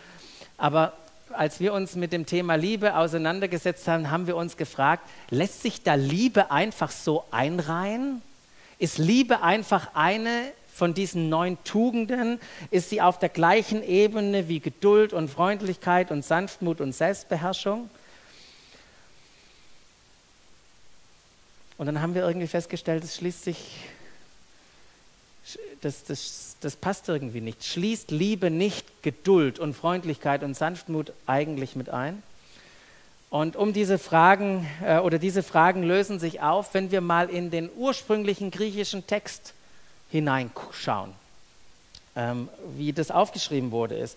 Aber 0.56 0.92
als 1.32 1.60
wir 1.60 1.72
uns 1.72 1.94
mit 1.96 2.12
dem 2.12 2.26
Thema 2.26 2.54
Liebe 2.54 2.96
auseinandergesetzt 2.96 3.88
haben, 3.88 4.10
haben 4.10 4.26
wir 4.26 4.36
uns 4.36 4.56
gefragt, 4.56 5.08
lässt 5.30 5.62
sich 5.62 5.82
da 5.82 5.94
Liebe 5.94 6.50
einfach 6.50 6.90
so 6.90 7.24
einreihen? 7.30 8.22
Ist 8.78 8.98
Liebe 8.98 9.42
einfach 9.42 9.94
eine 9.94 10.52
von 10.78 10.94
diesen 10.94 11.28
neun 11.28 11.58
Tugenden 11.64 12.38
ist 12.70 12.88
sie 12.88 13.02
auf 13.02 13.18
der 13.18 13.28
gleichen 13.30 13.82
Ebene 13.82 14.48
wie 14.48 14.60
Geduld 14.60 15.12
und 15.12 15.28
Freundlichkeit 15.28 16.12
und 16.12 16.24
Sanftmut 16.24 16.80
und 16.80 16.94
Selbstbeherrschung. 16.94 17.90
Und 21.78 21.87
dann 21.87 22.02
haben 22.02 22.14
wir 22.14 22.26
irgendwie 22.26 22.49
festgestellt, 22.49 23.04
es 23.04 23.16
schließt 23.16 23.44
sich, 23.44 23.58
das, 25.80 26.04
das, 26.04 26.56
das 26.61 26.76
passt 26.76 27.08
irgendwie 27.08 27.40
nicht. 27.40 27.64
Schließt 27.64 28.11
Liebe 28.11 28.50
nicht 28.50 29.02
Geduld 29.02 29.58
und 29.61 29.75
Freundlichkeit 29.75 30.42
und 30.42 30.54
Sanftmut 30.54 31.12
eigentlich 31.26 31.76
mit 31.76 31.88
ein? 31.88 32.23
Und 33.30 33.56
um 33.56 33.73
diese 33.73 33.99
Fragen 33.99 34.66
äh, 34.82 34.99
oder 34.99 35.18
diese 35.18 35.42
Fragen 35.42 35.82
lösen 35.82 36.18
sich 36.18 36.40
auf, 36.40 36.75
wenn 36.75 36.90
wir 36.90 37.00
mal 37.00 37.28
in 37.30 37.50
den 37.50 37.70
ursprünglichen 37.76 38.50
griechischen 38.50 39.06
Text 39.06 39.54
hineinschauen, 40.11 41.12
ähm, 42.16 42.49
wie 42.76 42.92
das 42.92 43.11
aufgeschrieben 43.11 43.70
wurde. 43.70 43.97
Ist. 43.97 44.16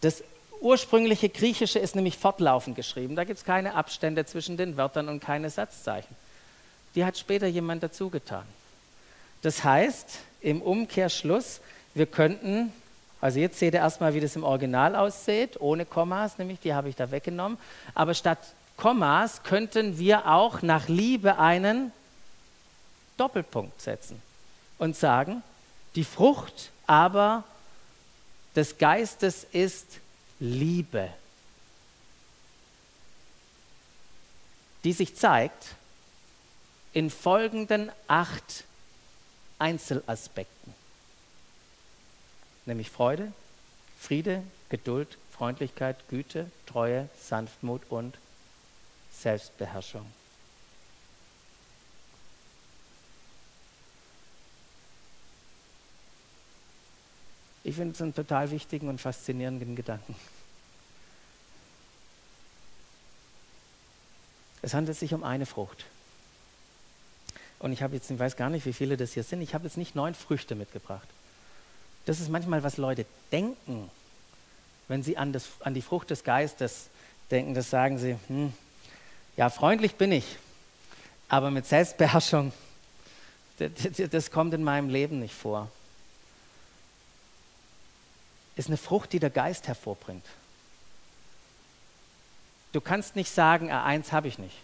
Das 0.00 0.22
ursprüngliche 0.60 1.28
Griechische 1.28 1.80
ist 1.80 1.96
nämlich 1.96 2.16
fortlaufend 2.16 2.76
geschrieben. 2.76 3.16
Da 3.16 3.24
gibt 3.24 3.40
es 3.40 3.44
keine 3.44 3.74
Abstände 3.74 4.24
zwischen 4.24 4.56
den 4.56 4.76
Wörtern 4.76 5.08
und 5.08 5.20
keine 5.20 5.50
Satzzeichen. 5.50 6.14
Die 6.94 7.04
hat 7.04 7.18
später 7.18 7.46
jemand 7.46 7.82
dazu 7.82 8.10
getan. 8.10 8.44
Das 9.42 9.64
heißt, 9.64 10.18
im 10.40 10.62
Umkehrschluss, 10.62 11.60
wir 11.94 12.06
könnten, 12.06 12.72
also 13.20 13.38
jetzt 13.38 13.58
seht 13.58 13.74
ihr 13.74 13.80
erstmal, 13.80 14.14
wie 14.14 14.20
das 14.20 14.36
im 14.36 14.44
Original 14.44 14.94
aussieht, 14.96 15.60
ohne 15.60 15.84
Kommas, 15.84 16.38
nämlich 16.38 16.60
die 16.60 16.74
habe 16.74 16.88
ich 16.88 16.96
da 16.96 17.10
weggenommen. 17.10 17.58
Aber 17.94 18.14
statt 18.14 18.38
Kommas 18.76 19.42
könnten 19.42 19.98
wir 19.98 20.26
auch 20.26 20.62
nach 20.62 20.88
Liebe 20.88 21.38
einen 21.38 21.92
Doppelpunkt 23.16 23.80
setzen 23.80 24.20
und 24.78 24.96
sagen, 24.96 25.42
die 25.94 26.04
Frucht 26.04 26.70
aber 26.86 27.44
des 28.56 28.78
Geistes 28.78 29.44
ist 29.52 29.98
Liebe, 30.40 31.08
die 34.82 34.92
sich 34.92 35.16
zeigt 35.16 35.74
in 36.94 37.10
folgenden 37.10 37.90
acht 38.06 38.64
Einzelaspekten, 39.58 40.72
nämlich 42.66 42.88
Freude, 42.88 43.32
Friede, 44.00 44.42
Geduld, 44.68 45.18
Freundlichkeit, 45.32 46.08
Güte, 46.08 46.50
Treue, 46.66 47.08
Sanftmut 47.20 47.82
und 47.90 48.16
Selbstbeherrschung. 49.12 50.06
Ich 57.64 57.74
finde 57.74 57.94
es 57.94 58.02
einen 58.02 58.14
total 58.14 58.50
wichtigen 58.50 58.88
und 58.88 59.00
faszinierenden 59.00 59.74
Gedanken. 59.74 60.14
Es 64.62 64.74
handelt 64.74 64.96
sich 64.96 65.12
um 65.14 65.24
eine 65.24 65.46
Frucht. 65.46 65.86
Und 67.58 67.72
ich 67.72 67.82
habe 67.82 67.94
jetzt, 67.94 68.10
ich 68.10 68.18
weiß 68.18 68.36
gar 68.36 68.50
nicht, 68.50 68.66
wie 68.66 68.72
viele 68.72 68.96
das 68.96 69.12
hier 69.12 69.22
sind, 69.22 69.40
ich 69.40 69.54
habe 69.54 69.64
jetzt 69.64 69.76
nicht 69.76 69.94
neun 69.94 70.14
Früchte 70.14 70.54
mitgebracht. 70.54 71.08
Das 72.06 72.20
ist 72.20 72.28
manchmal, 72.28 72.62
was 72.62 72.76
Leute 72.76 73.06
denken, 73.32 73.90
wenn 74.88 75.02
sie 75.02 75.16
an, 75.16 75.32
das, 75.32 75.48
an 75.60 75.72
die 75.72 75.82
Frucht 75.82 76.10
des 76.10 76.24
Geistes 76.24 76.88
denken. 77.30 77.54
Das 77.54 77.70
sagen 77.70 77.98
sie, 77.98 78.16
hm, 78.28 78.52
ja, 79.36 79.48
freundlich 79.48 79.94
bin 79.94 80.12
ich, 80.12 80.36
aber 81.28 81.50
mit 81.50 81.66
Selbstbeherrschung, 81.66 82.52
das, 83.58 83.70
das 84.10 84.30
kommt 84.30 84.52
in 84.52 84.62
meinem 84.62 84.90
Leben 84.90 85.20
nicht 85.20 85.34
vor 85.34 85.70
ist 88.56 88.68
eine 88.68 88.76
Frucht, 88.76 89.12
die 89.12 89.18
der 89.18 89.30
Geist 89.30 89.66
hervorbringt. 89.68 90.24
Du 92.72 92.80
kannst 92.80 93.16
nicht 93.16 93.30
sagen, 93.30 93.70
ah, 93.70 93.84
eins 93.84 94.12
habe 94.12 94.28
ich 94.28 94.38
nicht. 94.38 94.56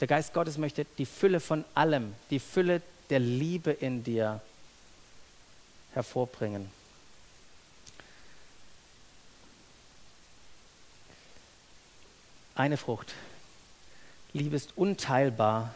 Der 0.00 0.06
Geist 0.06 0.34
Gottes 0.34 0.58
möchte 0.58 0.84
die 0.98 1.06
Fülle 1.06 1.40
von 1.40 1.64
allem, 1.74 2.14
die 2.30 2.38
Fülle 2.38 2.82
der 3.08 3.18
Liebe 3.18 3.70
in 3.70 4.04
dir 4.04 4.40
hervorbringen. 5.94 6.70
Eine 12.54 12.76
Frucht. 12.76 13.14
Liebe 14.32 14.56
ist 14.56 14.76
unteilbar 14.76 15.74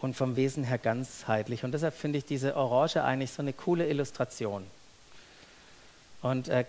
und 0.00 0.14
vom 0.14 0.36
Wesen 0.36 0.64
her 0.64 0.78
ganzheitlich. 0.78 1.64
Und 1.64 1.72
deshalb 1.72 1.94
finde 1.94 2.18
ich 2.18 2.24
diese 2.24 2.56
Orange 2.56 3.02
eigentlich 3.02 3.32
so 3.32 3.42
eine 3.42 3.52
coole 3.52 3.88
Illustration. 3.88 4.66
Und 6.22 6.48
äh, 6.48 6.64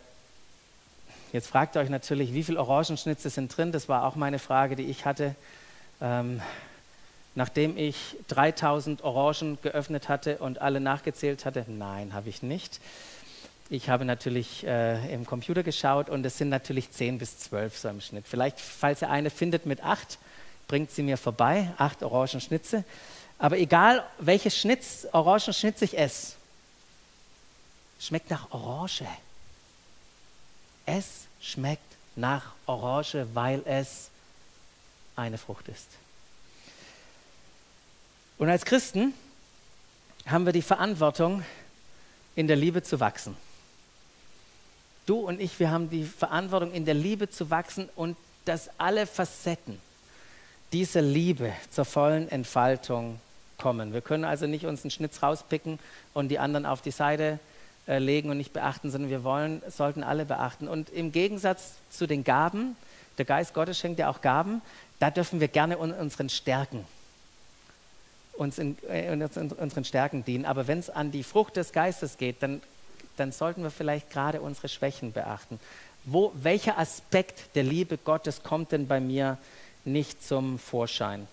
jetzt 1.34 1.48
fragt 1.48 1.76
ihr 1.76 1.82
euch 1.82 1.90
natürlich, 1.90 2.34
wie 2.34 2.44
viele 2.44 2.60
Orangenschnitze 2.60 3.30
sind 3.30 3.56
drin? 3.56 3.72
Das 3.72 3.90
war 3.90 4.06
auch 4.06 4.16
meine 4.16 4.40
Frage, 4.40 4.76
die 4.76 4.86
ich 4.86 5.06
hatte. 5.06 5.36
Ähm, 6.02 6.42
nachdem 7.36 7.78
ich 7.78 8.18
3000 8.28 9.04
Orangen 9.04 9.58
geöffnet 9.62 10.10
hatte 10.10 10.38
und 10.40 10.62
alle 10.62 10.80
nachgezählt 10.80 11.46
hatte, 11.46 11.66
nein, 11.68 12.14
habe 12.14 12.30
ich 12.30 12.42
nicht. 12.42 12.80
Ich 13.70 13.90
habe 13.90 14.06
natürlich 14.06 14.66
äh, 14.66 15.14
im 15.14 15.26
Computer 15.26 15.62
geschaut 15.62 16.10
und 16.10 16.26
es 16.26 16.38
sind 16.38 16.50
natürlich 16.50 16.92
10 16.92 17.18
bis 17.18 17.38
12 17.40 17.78
so 17.78 17.90
im 17.90 18.02
Schnitt. 18.02 18.26
Vielleicht, 18.28 18.60
falls 18.60 19.02
ihr 19.02 19.10
eine 19.10 19.30
findet 19.30 19.66
mit 19.66 19.84
8, 19.84 20.18
bringt 20.68 20.92
sie 20.92 21.04
mir 21.04 21.18
vorbei, 21.18 21.72
8 21.78 22.04
Orangenschnitze. 22.04 22.84
Aber 23.40 23.58
egal, 23.58 24.04
welches 24.20 24.58
Schnitz, 24.58 25.06
Orangenschnitz 25.12 25.82
ich 25.82 25.98
esse, 25.98 26.36
schmeckt 28.00 28.30
nach 28.30 28.52
Orange. 28.52 29.06
Es 30.86 31.26
schmeckt 31.42 31.84
nach 32.16 32.54
Orange, 32.66 33.28
weil 33.34 33.62
es 33.66 34.10
eine 35.18 35.38
Frucht 35.38 35.68
ist. 35.68 35.88
Und 38.38 38.50
als 38.50 38.64
Christen 38.64 39.14
haben 40.26 40.46
wir 40.46 40.54
die 40.54 40.62
Verantwortung, 40.62 41.44
in 42.36 42.48
der 42.48 42.56
Liebe 42.56 42.84
zu 42.84 43.00
wachsen. 43.00 43.36
Du 45.08 45.20
und 45.20 45.42
ich, 45.42 45.60
wir 45.60 45.72
haben 45.72 45.90
die 45.90 46.04
Verantwortung, 46.04 46.72
in 46.72 46.86
der 46.86 46.94
Liebe 46.94 47.30
zu 47.30 47.50
wachsen 47.50 47.90
und 47.96 48.16
dass 48.46 48.70
alle 48.78 49.08
Facetten 49.08 49.80
dieser 50.72 51.02
Liebe 51.02 51.54
zur 51.72 51.86
vollen 51.86 52.30
Entfaltung 52.30 53.20
kommen. 53.58 53.94
Wir 53.94 54.02
können 54.02 54.24
also 54.24 54.46
nicht 54.46 54.66
uns 54.66 54.84
einen 54.84 54.92
Schnitz 54.92 55.24
rauspicken 55.24 55.80
und 56.14 56.28
die 56.28 56.40
anderen 56.40 56.66
auf 56.66 56.82
die 56.82 56.92
Seite 56.92 57.40
äh, 57.88 58.00
legen 58.00 58.30
und 58.30 58.38
nicht 58.38 58.54
beachten, 58.54 58.92
sondern 58.92 59.10
wir 59.10 59.24
wollen, 59.24 59.62
sollten 59.70 60.04
alle 60.04 60.26
beachten. 60.26 60.68
Und 60.68 60.90
im 60.90 61.12
Gegensatz 61.12 61.74
zu 61.90 62.06
den 62.06 62.24
Gaben, 62.24 62.76
der 63.18 63.26
Geist 63.26 63.54
Gottes 63.54 63.80
schenkt 63.80 63.98
ja 63.98 64.10
auch 64.10 64.22
Gaben, 64.22 64.62
da 65.00 65.12
dürfen 65.12 65.40
wir 65.40 65.48
gerne 65.48 65.76
in 65.76 65.94
unseren 65.94 66.30
Stärken 66.30 66.86
uns 68.34 68.60
in, 68.60 68.78
äh, 68.88 69.12
in 69.14 69.24
unseren 69.24 69.84
Stärken 69.84 70.24
dienen. 70.24 70.46
Aber 70.46 70.68
wenn 70.68 70.78
es 70.78 70.92
an 70.92 71.12
die 71.12 71.24
Frucht 71.24 71.58
des 71.58 71.72
Geistes 71.72 72.20
geht, 72.20 72.44
dann 72.44 72.62
dann 73.18 73.32
sollten 73.32 73.64
wir 73.64 73.72
vielleicht 73.72 74.10
gerade 74.10 74.42
unsere 74.42 74.70
Schwächen 74.70 75.12
beachten. 75.12 75.60
Wo, 76.06 76.32
welcher 76.36 76.78
Aspekt 76.78 77.56
der 77.56 77.64
Liebe 77.64 77.98
Gottes 77.98 78.44
kommt 78.44 78.72
denn 78.72 78.88
bei 78.88 79.00
mir 79.00 79.38
nicht 79.84 80.26
zum 80.26 80.60
Vorschein? 80.60 81.28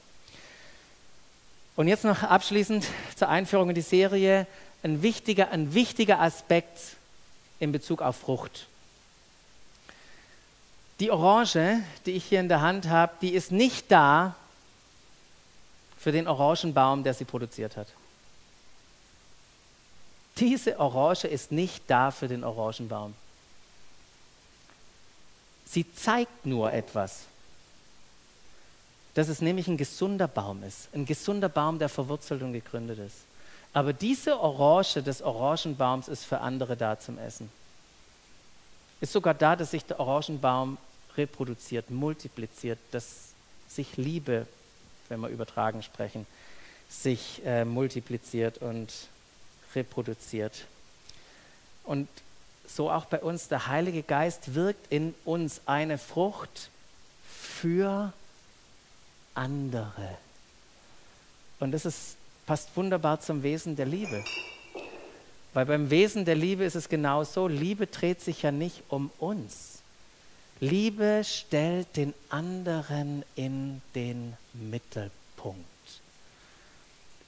Und 1.77 1.89
jetzt 1.89 2.05
noch 2.05 2.23
abschließend 2.23 2.87
zur 3.17 3.29
Einführung 3.29 3.69
in 3.69 3.75
die 3.75 3.81
Serie 3.81 4.47
ein 4.83 5.03
wichtiger, 5.03 5.51
ein 5.51 5.75
wichtiger 5.75 6.21
Aspekt 6.21 6.79
in 7.61 7.73
Bezug 7.73 8.03
auf 8.03 8.17
Frucht. 8.17 8.67
Die 11.01 11.11
Orange, 11.11 11.83
die 12.07 12.13
ich 12.13 12.25
hier 12.25 12.41
in 12.41 12.49
der 12.49 12.61
Hand 12.61 12.89
habe, 12.89 13.13
die 13.21 13.35
ist 13.35 13.51
nicht 13.51 13.91
da 13.91 14.35
für 15.99 16.13
den 16.13 16.29
Orangenbaum, 16.29 17.03
der 17.03 17.15
sie 17.15 17.25
produziert 17.25 17.77
hat. 17.77 17.89
Diese 20.37 20.79
Orange 20.79 21.25
ist 21.29 21.53
nicht 21.53 21.85
da 21.89 22.11
für 22.11 22.29
den 22.29 22.45
Orangenbaum. 22.45 23.15
Sie 25.67 25.93
zeigt 25.95 26.47
nur 26.47 26.73
etwas. 26.73 27.25
Dass 29.15 29.29
es 29.29 29.41
nämlich 29.41 29.69
ein 29.69 29.77
gesunder 29.77 30.29
Baum 30.29 30.63
ist. 30.65 30.89
Ein 30.93 31.07
gesunder 31.07 31.49
Baum, 31.49 31.79
der 31.79 31.89
verwurzelt 31.89 32.43
und 32.43 32.53
gegründet 32.53 32.99
ist. 32.99 33.19
Aber 33.73 33.93
diese 33.93 34.39
Orange 34.39 35.03
des 35.03 35.23
Orangenbaums 35.23 36.09
ist 36.09 36.25
für 36.25 36.41
andere 36.41 36.77
da 36.77 36.99
zum 36.99 37.19
Essen. 37.19 37.51
Ist 39.05 39.13
sogar 39.13 39.35
da, 39.35 39.55
dass 39.55 39.73
sich 39.73 39.85
der 39.85 40.01
Orangenbaum 40.01 40.79
reproduziert, 41.19 41.91
multipliziert, 41.91 42.79
dass 42.91 43.35
sich 43.69 43.99
Liebe, 43.99 44.47
wenn 45.11 45.21
wir 45.21 45.29
übertragen 45.29 45.83
sprechen, 45.83 46.27
sich 46.89 47.43
äh, 47.45 47.67
multipliziert 47.67 48.57
und 48.63 48.91
reproduziert. 49.75 50.65
Und 51.85 52.09
so 52.67 52.91
auch 52.91 53.05
bei 53.05 53.21
uns, 53.21 53.49
der 53.49 53.67
Heilige 53.67 54.03
Geist 54.03 54.55
wirkt 54.55 54.91
in 54.91 55.15
uns 55.27 55.61
eine 55.67 55.99
Frucht 55.99 56.71
für 57.29 58.11
andere. 59.35 60.17
Und 61.61 61.73
das 61.73 61.85
ist, 61.85 62.17
passt 62.47 62.75
wunderbar 62.75 63.21
zum 63.21 63.43
Wesen 63.43 63.77
der 63.77 63.85
Liebe. 63.85 64.25
Weil 65.55 65.67
beim 65.67 65.89
Wesen 65.89 66.25
der 66.25 66.35
Liebe 66.35 66.65
ist 66.65 66.75
es 66.75 66.89
genau 66.89 67.23
so, 67.23 67.47
Liebe 67.47 67.87
dreht 67.87 68.21
sich 68.21 68.43
ja 68.43 68.51
nicht 68.51 68.83
um 68.89 69.11
uns. 69.19 69.79
Liebe 70.61 71.23
stellt 71.25 71.97
den 71.97 72.13
anderen 72.29 73.25
in 73.37 73.81
den 73.95 74.37
Mittelpunkt. 74.53 75.65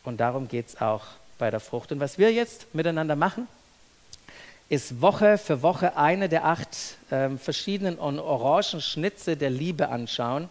Und 0.04 0.18
darum 0.18 0.49
geht 0.49 0.68
es 0.68 0.80
auch 0.80 1.04
bei 1.38 1.50
der 1.50 1.61
Frucht. 1.61 1.92
Und 1.92 2.00
was 2.00 2.18
wir 2.18 2.33
jetzt 2.33 2.75
miteinander 2.75 3.16
machen, 3.16 3.49
ist 4.68 5.00
Woche 5.00 5.38
für 5.38 5.62
Woche 5.62 5.97
eine 5.97 6.28
der 6.28 6.45
acht 6.45 6.97
äh, 7.11 7.30
verschiedenen 7.37 7.99
Orangenschnitze 7.99 9.37
der 9.37 9.50
Liebe 9.50 9.88
anschauen. 9.88 10.49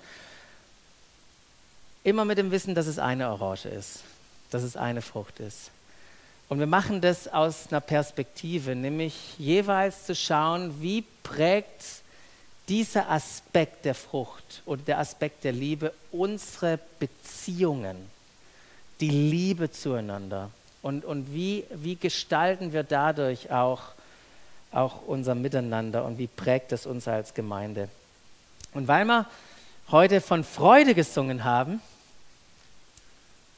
Immer 2.03 2.23
mit 2.23 2.37
dem 2.37 2.51
Wissen, 2.51 2.75
dass 2.75 2.87
es 2.87 2.99
eine 2.99 3.29
Orange 3.29 3.67
ist, 3.67 4.03
dass 4.51 4.63
es 4.63 4.77
eine 4.77 5.01
Frucht 5.01 5.39
ist. 5.39 5.71
Und 6.47 6.59
wir 6.59 6.67
machen 6.67 7.01
das 7.01 7.27
aus 7.27 7.67
einer 7.71 7.81
Perspektive, 7.81 8.75
nämlich 8.75 9.37
jeweils 9.39 10.05
zu 10.05 10.15
schauen, 10.15 10.79
wie 10.79 11.03
prägt 11.23 11.83
dieser 12.67 13.09
Aspekt 13.09 13.85
der 13.85 13.95
Frucht 13.95 14.61
oder 14.65 14.81
der 14.81 14.99
Aspekt 14.99 15.43
der 15.43 15.51
Liebe 15.51 15.93
unsere 16.11 16.79
Beziehungen, 16.99 17.95
die 18.99 19.09
Liebe 19.09 19.71
zueinander. 19.71 20.51
Und, 20.81 21.03
und 21.03 21.33
wie, 21.33 21.63
wie 21.71 21.95
gestalten 21.95 22.73
wir 22.73 22.83
dadurch 22.83 23.51
auch, 23.51 23.81
auch 24.71 25.01
unser 25.07 25.33
Miteinander 25.33 26.05
und 26.05 26.19
wie 26.19 26.27
prägt 26.27 26.71
es 26.71 26.85
uns 26.85 27.07
als 27.07 27.33
Gemeinde? 27.33 27.89
Und 28.73 28.87
weil 28.87 29.05
wir 29.05 29.25
heute 29.89 30.21
von 30.21 30.43
Freude 30.43 30.93
gesungen 30.93 31.43
haben, 31.43 31.81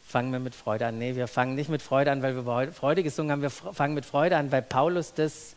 fangen 0.07 0.31
wir 0.31 0.39
mit 0.39 0.55
Freude 0.55 0.87
an. 0.87 0.97
Nee, 0.97 1.15
wir 1.15 1.27
fangen 1.27 1.55
nicht 1.55 1.69
mit 1.69 1.81
Freude 1.81 2.11
an, 2.11 2.23
weil 2.23 2.33
wir 2.35 2.71
Freude 2.71 3.03
gesungen 3.03 3.31
haben. 3.31 3.41
Wir 3.41 3.49
fangen 3.49 3.93
mit 3.93 4.05
Freude 4.05 4.37
an, 4.37 4.51
weil 4.51 4.61
Paulus 4.61 5.13
das 5.13 5.55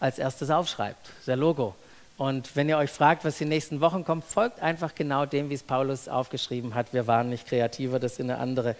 als 0.00 0.18
erstes 0.18 0.50
aufschreibt, 0.50 1.10
der 1.26 1.36
Logo. 1.36 1.74
Und 2.18 2.56
wenn 2.56 2.68
ihr 2.68 2.78
euch 2.78 2.90
fragt, 2.90 3.24
was 3.24 3.38
die 3.38 3.44
nächsten 3.44 3.80
Wochen 3.80 4.04
kommt, 4.04 4.24
folgt 4.24 4.60
einfach 4.60 4.94
genau 4.94 5.24
dem, 5.24 5.50
wie 5.50 5.54
es 5.54 5.62
Paulus 5.62 6.08
aufgeschrieben 6.08 6.74
hat. 6.74 6.92
Wir 6.92 7.06
waren 7.06 7.28
nicht 7.28 7.46
kreativer, 7.46 8.00
das 8.00 8.18
in 8.18 8.30
eine 8.30 8.40
andere 8.40 8.74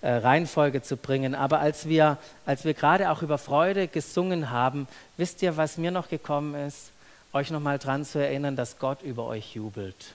äh, 0.00 0.10
Reihenfolge 0.10 0.82
zu 0.82 0.96
bringen. 0.96 1.34
Aber 1.34 1.58
als 1.58 1.88
wir, 1.88 2.16
als 2.46 2.64
wir 2.64 2.74
gerade 2.74 3.10
auch 3.10 3.22
über 3.22 3.38
Freude 3.38 3.88
gesungen 3.88 4.50
haben, 4.50 4.88
wisst 5.16 5.42
ihr, 5.42 5.56
was 5.56 5.76
mir 5.76 5.90
noch 5.90 6.08
gekommen 6.08 6.54
ist? 6.54 6.92
Euch 7.32 7.50
nochmal 7.50 7.78
dran 7.78 8.04
zu 8.04 8.20
erinnern, 8.20 8.56
dass 8.56 8.78
Gott 8.78 9.02
über 9.02 9.26
euch 9.26 9.54
jubelt. 9.54 10.14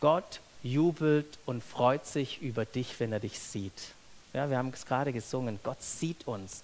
Gott 0.00 0.40
jubelt 0.62 1.38
und 1.46 1.62
freut 1.62 2.06
sich 2.06 2.40
über 2.42 2.64
dich, 2.64 2.98
wenn 3.00 3.12
er 3.12 3.20
dich 3.20 3.38
sieht. 3.38 3.94
Ja, 4.32 4.48
wir 4.48 4.58
haben 4.58 4.70
es 4.72 4.86
gerade 4.86 5.12
gesungen. 5.12 5.58
Gott 5.62 5.82
sieht 5.82 6.26
uns. 6.26 6.62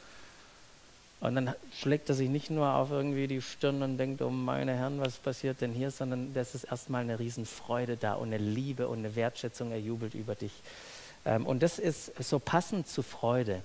Und 1.20 1.34
dann 1.34 1.54
schlägt 1.76 2.08
er 2.08 2.14
sich 2.14 2.28
nicht 2.28 2.48
nur 2.48 2.72
auf 2.74 2.92
irgendwie 2.92 3.26
die 3.26 3.42
Stirn 3.42 3.82
und 3.82 3.98
denkt, 3.98 4.22
oh 4.22 4.30
meine 4.30 4.74
Herren, 4.74 5.00
was 5.00 5.16
passiert 5.16 5.60
denn 5.60 5.72
hier, 5.72 5.90
sondern 5.90 6.32
das 6.32 6.54
ist 6.54 6.64
erstmal 6.64 7.02
eine 7.02 7.18
Riesenfreude 7.18 7.96
da 7.96 8.14
und 8.14 8.28
eine 8.28 8.38
Liebe 8.38 8.86
und 8.86 8.98
eine 8.98 9.16
Wertschätzung. 9.16 9.72
Er 9.72 9.80
jubelt 9.80 10.14
über 10.14 10.36
dich. 10.36 10.52
Ähm, 11.24 11.44
und 11.44 11.62
das 11.62 11.80
ist 11.80 12.12
so 12.22 12.38
passend 12.38 12.86
zu 12.86 13.02
Freude. 13.02 13.62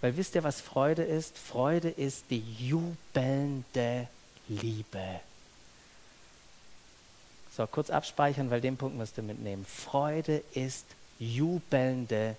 Weil 0.00 0.16
wisst 0.16 0.36
ihr, 0.36 0.44
was 0.44 0.60
Freude 0.60 1.02
ist? 1.02 1.36
Freude 1.36 1.88
ist 1.88 2.26
die 2.30 2.44
jubelnde 2.60 4.06
Liebe. 4.48 5.20
So, 7.56 7.68
kurz 7.68 7.88
abspeichern, 7.88 8.50
weil 8.50 8.60
den 8.60 8.76
Punkt 8.76 8.96
musst 8.96 9.16
du 9.16 9.22
mitnehmen. 9.22 9.64
Freude 9.64 10.42
ist 10.54 10.86
jubelnde 11.20 12.36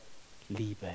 Liebe. 0.49 0.89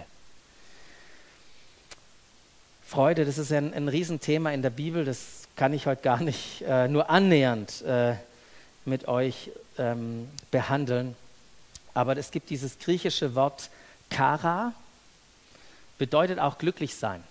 Freude, 2.86 3.24
das 3.24 3.38
ist 3.38 3.50
ein, 3.50 3.72
ein 3.72 3.88
Riesenthema 3.88 4.50
in 4.50 4.60
der 4.60 4.68
Bibel, 4.68 5.06
das 5.06 5.48
kann 5.56 5.72
ich 5.72 5.86
heute 5.86 6.02
gar 6.02 6.20
nicht 6.20 6.60
äh, 6.66 6.86
nur 6.88 7.08
annähernd 7.08 7.80
äh, 7.82 8.16
mit 8.84 9.08
euch 9.08 9.52
ähm, 9.78 10.28
behandeln. 10.50 11.16
Aber 11.94 12.16
es 12.18 12.30
gibt 12.30 12.50
dieses 12.50 12.78
griechische 12.78 13.34
Wort 13.34 13.70
Kara, 14.10 14.74
bedeutet 15.96 16.40
auch 16.40 16.58
glücklich 16.58 16.94
sein. 16.94 17.24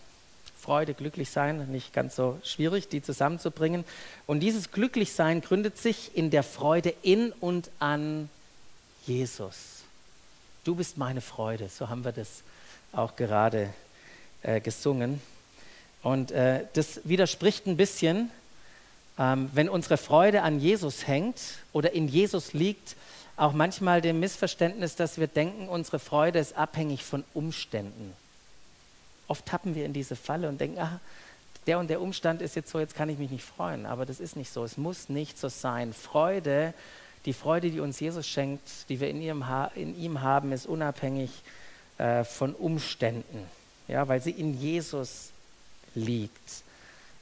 Freude, 0.59 0.93
glücklich 0.93 1.29
sein, 1.29 1.71
nicht 1.71 1.93
ganz 1.93 2.15
so 2.15 2.37
schwierig, 2.43 2.89
die 2.89 3.01
zusammenzubringen. 3.01 3.85
Und 4.27 4.41
dieses 4.41 4.71
Glücklichsein 4.71 5.41
gründet 5.41 5.77
sich 5.77 6.15
in 6.15 6.31
der 6.31 6.43
Freude 6.43 6.93
in 7.01 7.31
und 7.39 7.71
an 7.79 8.29
Jesus. 9.05 9.83
Du 10.65 10.75
bist 10.75 10.97
meine 10.97 11.21
Freude, 11.21 11.69
so 11.69 11.89
haben 11.89 12.03
wir 12.03 12.11
das 12.11 12.43
auch 12.91 13.15
gerade 13.15 13.73
äh, 14.43 14.59
gesungen. 14.59 15.21
Und 16.03 16.31
äh, 16.31 16.65
das 16.73 17.01
widerspricht 17.05 17.65
ein 17.65 17.77
bisschen, 17.77 18.29
ähm, 19.17 19.49
wenn 19.53 19.69
unsere 19.69 19.97
Freude 19.97 20.41
an 20.41 20.59
Jesus 20.59 21.07
hängt 21.07 21.39
oder 21.71 21.93
in 21.93 22.09
Jesus 22.09 22.51
liegt, 22.51 22.97
auch 23.37 23.53
manchmal 23.53 24.01
dem 24.01 24.19
Missverständnis, 24.19 24.95
dass 24.95 25.17
wir 25.17 25.27
denken, 25.27 25.69
unsere 25.69 25.99
Freude 25.99 26.39
ist 26.39 26.57
abhängig 26.57 27.05
von 27.05 27.23
Umständen. 27.33 28.13
Oft 29.29 29.45
tappen 29.45 29.75
wir 29.75 29.85
in 29.85 29.93
diese 29.93 30.17
Falle 30.17 30.49
und 30.49 30.59
denken, 30.59 30.79
ah, 30.79 30.99
der 31.67 31.79
und 31.79 31.89
der 31.89 32.01
Umstand 32.01 32.41
ist 32.41 32.55
jetzt 32.55 32.71
so, 32.71 32.79
jetzt 32.79 32.95
kann 32.95 33.09
ich 33.09 33.17
mich 33.17 33.29
nicht 33.29 33.45
freuen. 33.45 33.85
Aber 33.85 34.05
das 34.05 34.19
ist 34.19 34.35
nicht 34.35 34.51
so. 34.51 34.65
Es 34.65 34.75
muss 34.75 35.07
nicht 35.07 35.39
so 35.39 35.47
sein. 35.47 35.93
Freude, 35.93 36.73
die 37.25 37.33
Freude, 37.33 37.69
die 37.69 37.79
uns 37.79 37.99
Jesus 37.99 38.27
schenkt, 38.27 38.89
die 38.89 38.99
wir 38.99 39.09
in 39.09 39.21
ihm, 39.21 39.45
in 39.75 39.97
ihm 39.97 40.21
haben, 40.21 40.51
ist 40.51 40.65
unabhängig 40.65 41.29
äh, 41.97 42.23
von 42.23 42.55
Umständen. 42.55 43.45
Ja, 43.87 44.07
weil 44.07 44.21
sie 44.21 44.31
in 44.31 44.59
Jesus 44.59 45.31
liegt. 45.95 46.63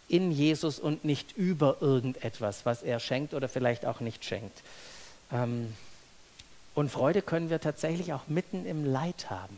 In 0.08 0.32
Jesus 0.32 0.80
und 0.80 1.04
nicht 1.04 1.36
über 1.36 1.78
irgendetwas, 1.82 2.66
was 2.66 2.84
er 2.84 3.00
schenkt 3.00 3.34
oder 3.34 3.50
vielleicht 3.50 3.86
auch 3.86 4.00
nicht 4.00 4.24
schenkt. 4.24 4.62
Ähm, 5.32 5.74
und 6.76 6.90
Freude 6.90 7.22
können 7.22 7.50
wir 7.50 7.60
tatsächlich 7.60 8.14
auch 8.14 8.28
mitten 8.28 8.66
im 8.66 8.86
Leid 8.86 9.30
haben, 9.30 9.58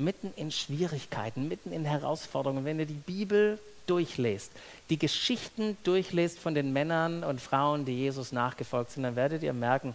mitten 0.00 0.32
in 0.36 0.50
Schwierigkeiten, 0.50 1.48
mitten 1.48 1.72
in 1.72 1.84
Herausforderungen. 1.84 2.64
Wenn 2.64 2.80
ihr 2.80 2.86
die 2.86 2.94
Bibel 2.94 3.58
durchlest, 3.86 4.50
die 4.88 4.98
Geschichten 4.98 5.76
durchlest 5.84 6.38
von 6.38 6.54
den 6.54 6.72
Männern 6.72 7.22
und 7.22 7.40
Frauen, 7.40 7.84
die 7.84 7.96
Jesus 7.96 8.32
nachgefolgt 8.32 8.92
sind, 8.92 9.04
dann 9.04 9.16
werdet 9.16 9.42
ihr 9.42 9.52
merken, 9.52 9.94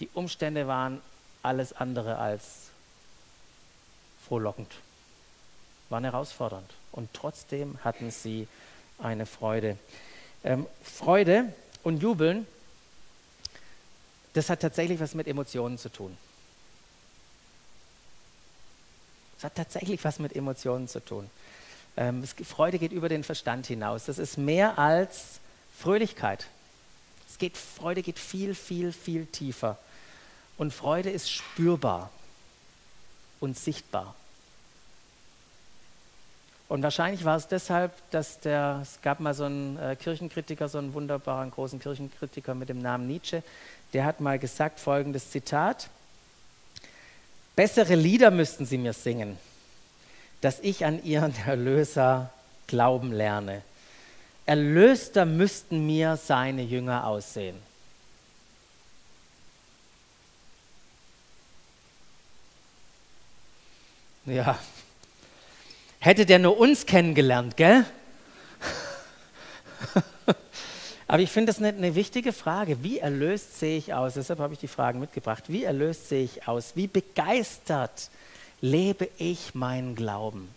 die 0.00 0.08
Umstände 0.14 0.66
waren 0.66 1.00
alles 1.42 1.72
andere 1.72 2.18
als 2.18 2.70
frohlockend, 4.26 4.72
waren 5.88 6.04
herausfordernd. 6.04 6.70
Und 6.92 7.08
trotzdem 7.14 7.78
hatten 7.84 8.10
sie 8.10 8.46
eine 8.98 9.26
Freude. 9.26 9.78
Ähm, 10.44 10.66
Freude 10.82 11.52
und 11.82 12.02
Jubeln 12.02 12.46
das 14.38 14.50
hat 14.50 14.60
tatsächlich 14.60 15.00
was 15.00 15.14
mit 15.14 15.26
Emotionen 15.26 15.78
zu 15.78 15.88
tun. 15.88 16.16
Das 19.38 19.44
hat 19.44 19.54
tatsächlich 19.54 20.04
was 20.04 20.18
mit 20.18 20.34
Emotionen 20.34 20.88
zu 20.88 21.00
tun. 21.00 21.30
Ähm, 21.96 22.22
es, 22.22 22.34
Freude 22.46 22.78
geht 22.78 22.92
über 22.92 23.08
den 23.08 23.22
Verstand 23.22 23.66
hinaus. 23.66 24.06
Das 24.06 24.18
ist 24.18 24.36
mehr 24.36 24.78
als 24.78 25.40
Fröhlichkeit. 25.78 26.46
Es 27.28 27.38
geht, 27.38 27.56
Freude 27.56 28.02
geht 28.02 28.18
viel, 28.18 28.54
viel, 28.54 28.92
viel 28.92 29.26
tiefer. 29.26 29.78
Und 30.56 30.72
Freude 30.72 31.10
ist 31.10 31.30
spürbar 31.30 32.10
und 33.38 33.56
sichtbar. 33.56 34.14
Und 36.68 36.82
wahrscheinlich 36.82 37.24
war 37.24 37.36
es 37.36 37.48
deshalb, 37.48 37.92
dass 38.10 38.40
der, 38.40 38.80
es 38.82 39.00
gab 39.00 39.20
mal 39.20 39.34
so 39.34 39.44
einen 39.44 39.78
äh, 39.78 39.96
Kirchenkritiker, 39.96 40.68
so 40.68 40.78
einen 40.78 40.92
wunderbaren 40.92 41.50
großen 41.50 41.78
Kirchenkritiker 41.78 42.54
mit 42.54 42.68
dem 42.68 42.82
Namen 42.82 43.06
Nietzsche, 43.06 43.42
der 43.94 44.04
hat 44.04 44.20
mal 44.20 44.38
gesagt 44.38 44.80
folgendes 44.80 45.30
Zitat, 45.30 45.88
bessere 47.58 47.96
Lieder 47.96 48.30
müssten 48.30 48.66
sie 48.66 48.78
mir 48.78 48.92
singen, 48.92 49.36
dass 50.40 50.60
ich 50.60 50.84
an 50.84 51.02
ihren 51.02 51.34
Erlöser 51.46 52.30
glauben 52.68 53.12
lerne. 53.12 53.62
Erlöster 54.46 55.24
müssten 55.24 55.84
mir 55.84 56.16
seine 56.16 56.62
Jünger 56.62 57.04
aussehen. 57.04 57.56
Ja, 64.24 64.56
Hätte 65.98 66.26
der 66.26 66.38
nur 66.38 66.58
uns 66.58 66.86
kennengelernt, 66.86 67.56
gell? 67.56 67.84
Aber 71.08 71.22
ich 71.22 71.30
finde 71.30 71.50
das 71.52 71.58
eine, 71.58 71.68
eine, 71.68 71.94
wichtige 71.94 72.34
Frage. 72.34 72.84
Wie 72.84 72.98
erlöst 72.98 73.58
sehe 73.58 73.78
ich 73.78 73.94
aus? 73.94 74.14
Deshalb 74.14 74.40
habe 74.40 74.52
ich 74.52 74.60
die 74.60 74.68
Fragen 74.68 75.00
mitgebracht. 75.00 75.44
Wie 75.48 75.64
erlöst 75.64 76.10
sehe 76.10 76.22
ich 76.22 76.46
aus? 76.46 76.72
Wie 76.74 76.86
begeistert 76.86 78.10
lebe 78.60 79.08
ich 79.16 79.54
meinen 79.54 79.94
Glauben? 79.94 80.50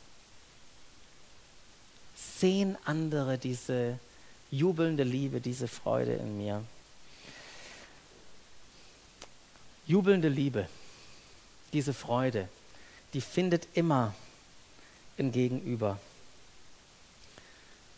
Sehen 2.18 2.78
andere 2.84 3.38
diese 3.38 3.98
jubelnde 4.52 5.04
Liebe, 5.04 5.40
diese 5.40 5.70
Freude 5.70 6.16
in 6.16 6.38
mir? 6.38 6.62
Jubelnde 9.88 10.28
Liebe, 10.28 10.68
diese 11.72 11.94
Freude, 11.94 12.50
die 13.14 13.22
findet 13.22 13.70
immer 13.74 14.14
ein 15.18 15.32
Gegenüber. 15.32 15.98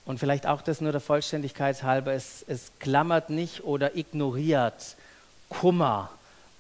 Und 0.06 0.20
vielleicht 0.20 0.46
auch 0.46 0.62
das 0.62 0.82
nur 0.82 0.92
der 0.92 1.02
Vollständigkeit 1.02 1.82
halber, 1.84 2.14
es, 2.14 2.44
es 2.48 2.72
klammert 2.80 3.30
nicht 3.30 3.64
oder 3.64 3.96
ignoriert 3.96 4.96
Kummer 5.50 6.10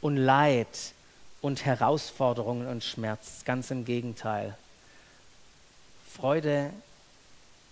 und 0.01 0.15
Leid 0.15 0.93
und 1.41 1.65
Herausforderungen 1.65 2.67
und 2.67 2.83
Schmerz. 2.83 3.43
Ganz 3.43 3.69
im 3.69 3.83
Gegenteil. 3.83 4.57
Freude 6.09 6.71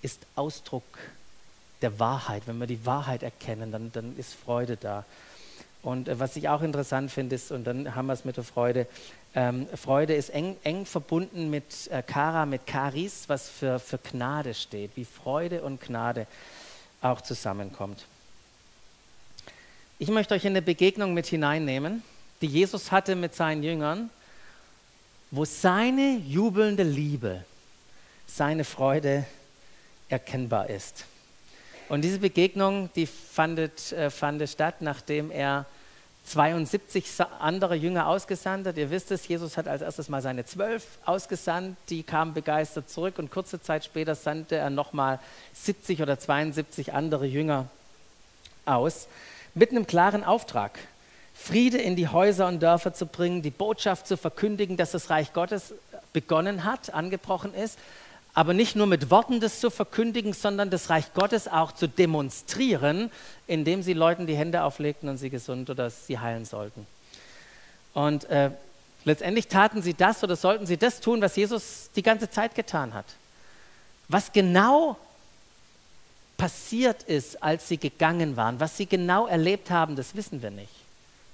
ist 0.01 0.25
Ausdruck 0.35 0.83
der 1.81 1.99
Wahrheit. 1.99 2.43
Wenn 2.47 2.57
wir 2.57 2.67
die 2.67 2.85
Wahrheit 2.85 3.23
erkennen, 3.23 3.71
dann, 3.71 3.91
dann 3.91 4.17
ist 4.17 4.33
Freude 4.33 4.77
da. 4.77 5.05
Und 5.83 6.09
äh, 6.09 6.19
was 6.19 6.35
ich 6.35 6.49
auch 6.49 6.61
interessant 6.61 7.11
finde, 7.11 7.35
ist, 7.35 7.51
und 7.51 7.63
dann 7.65 7.95
haben 7.95 8.07
wir 8.07 8.13
es 8.13 8.25
mit 8.25 8.37
der 8.37 8.43
Freude, 8.43 8.87
ähm, 9.33 9.67
Freude 9.75 10.13
ist 10.13 10.29
eng, 10.29 10.57
eng 10.63 10.85
verbunden 10.85 11.49
mit 11.49 11.87
äh, 11.89 12.03
Kara, 12.03 12.45
mit 12.45 12.61
Charis, 12.69 13.23
was 13.27 13.49
für, 13.49 13.79
für 13.79 13.97
Gnade 13.97 14.53
steht, 14.53 14.91
wie 14.95 15.05
Freude 15.05 15.61
und 15.61 15.79
Gnade 15.81 16.27
auch 17.01 17.21
zusammenkommt. 17.21 18.05
Ich 19.99 20.09
möchte 20.09 20.33
euch 20.33 20.43
in 20.43 20.51
eine 20.51 20.61
Begegnung 20.61 21.13
mit 21.13 21.27
hineinnehmen, 21.27 22.03
die 22.41 22.47
Jesus 22.47 22.91
hatte 22.91 23.15
mit 23.15 23.35
seinen 23.35 23.63
Jüngern, 23.63 24.09
wo 25.29 25.45
seine 25.45 26.17
jubelnde 26.17 26.83
Liebe, 26.83 27.45
seine 28.27 28.65
Freude 28.65 29.25
erkennbar 30.09 30.69
ist. 30.69 31.05
Und 31.87 32.01
diese 32.01 32.19
Begegnung, 32.19 32.89
die 32.95 33.05
fandet, 33.05 33.91
äh, 33.93 34.09
fand 34.09 34.47
statt, 34.49 34.81
nachdem 34.81 35.31
er 35.31 35.65
72 36.25 37.05
andere 37.39 37.75
Jünger 37.75 38.07
ausgesandt. 38.07 38.77
Ihr 38.77 38.89
wisst 38.89 39.11
es, 39.11 39.27
Jesus 39.27 39.57
hat 39.57 39.67
als 39.67 39.81
erstes 39.81 40.07
mal 40.07 40.21
seine 40.21 40.45
zwölf 40.45 40.85
ausgesandt, 41.05 41.77
die 41.89 42.03
kamen 42.03 42.33
begeistert 42.33 42.89
zurück 42.89 43.19
und 43.19 43.31
kurze 43.31 43.61
Zeit 43.61 43.83
später 43.83 44.15
sandte 44.15 44.55
er 44.55 44.69
nochmal 44.69 45.19
70 45.53 46.01
oder 46.01 46.19
72 46.19 46.93
andere 46.93 47.25
Jünger 47.25 47.67
aus, 48.65 49.07
mit 49.53 49.71
einem 49.71 49.87
klaren 49.87 50.23
Auftrag. 50.23 50.79
Friede 51.33 51.79
in 51.79 51.95
die 51.95 52.07
Häuser 52.07 52.47
und 52.47 52.61
Dörfer 52.61 52.93
zu 52.93 53.07
bringen, 53.07 53.41
die 53.41 53.49
Botschaft 53.49 54.05
zu 54.05 54.15
verkündigen, 54.15 54.77
dass 54.77 54.91
das 54.91 55.09
Reich 55.09 55.33
Gottes 55.33 55.73
begonnen 56.13 56.65
hat, 56.65 56.93
angebrochen 56.93 57.53
ist 57.53 57.79
aber 58.33 58.53
nicht 58.53 58.75
nur 58.75 58.87
mit 58.87 59.09
Worten 59.09 59.39
das 59.39 59.59
zu 59.59 59.69
verkündigen, 59.69 60.33
sondern 60.33 60.69
das 60.69 60.89
Reich 60.89 61.13
Gottes 61.13 61.47
auch 61.47 61.73
zu 61.73 61.87
demonstrieren, 61.87 63.11
indem 63.47 63.83
sie 63.83 63.93
Leuten 63.93 64.27
die 64.27 64.35
Hände 64.35 64.63
auflegten 64.63 65.09
und 65.09 65.17
sie 65.17 65.29
gesund 65.29 65.69
oder 65.69 65.89
sie 65.89 66.19
heilen 66.19 66.45
sollten. 66.45 66.87
Und 67.93 68.25
äh, 68.29 68.51
letztendlich 69.03 69.47
taten 69.47 69.81
sie 69.81 69.93
das 69.93 70.23
oder 70.23 70.35
sollten 70.35 70.65
sie 70.65 70.77
das 70.77 71.01
tun, 71.01 71.21
was 71.21 71.35
Jesus 71.35 71.89
die 71.95 72.03
ganze 72.03 72.29
Zeit 72.29 72.55
getan 72.55 72.93
hat. 72.93 73.05
Was 74.07 74.31
genau 74.31 74.97
passiert 76.37 77.03
ist, 77.03 77.43
als 77.43 77.67
sie 77.67 77.77
gegangen 77.77 78.37
waren, 78.37 78.59
was 78.59 78.77
sie 78.77 78.85
genau 78.85 79.27
erlebt 79.27 79.69
haben, 79.69 79.95
das 79.95 80.15
wissen 80.15 80.41
wir 80.41 80.51
nicht. 80.51 80.73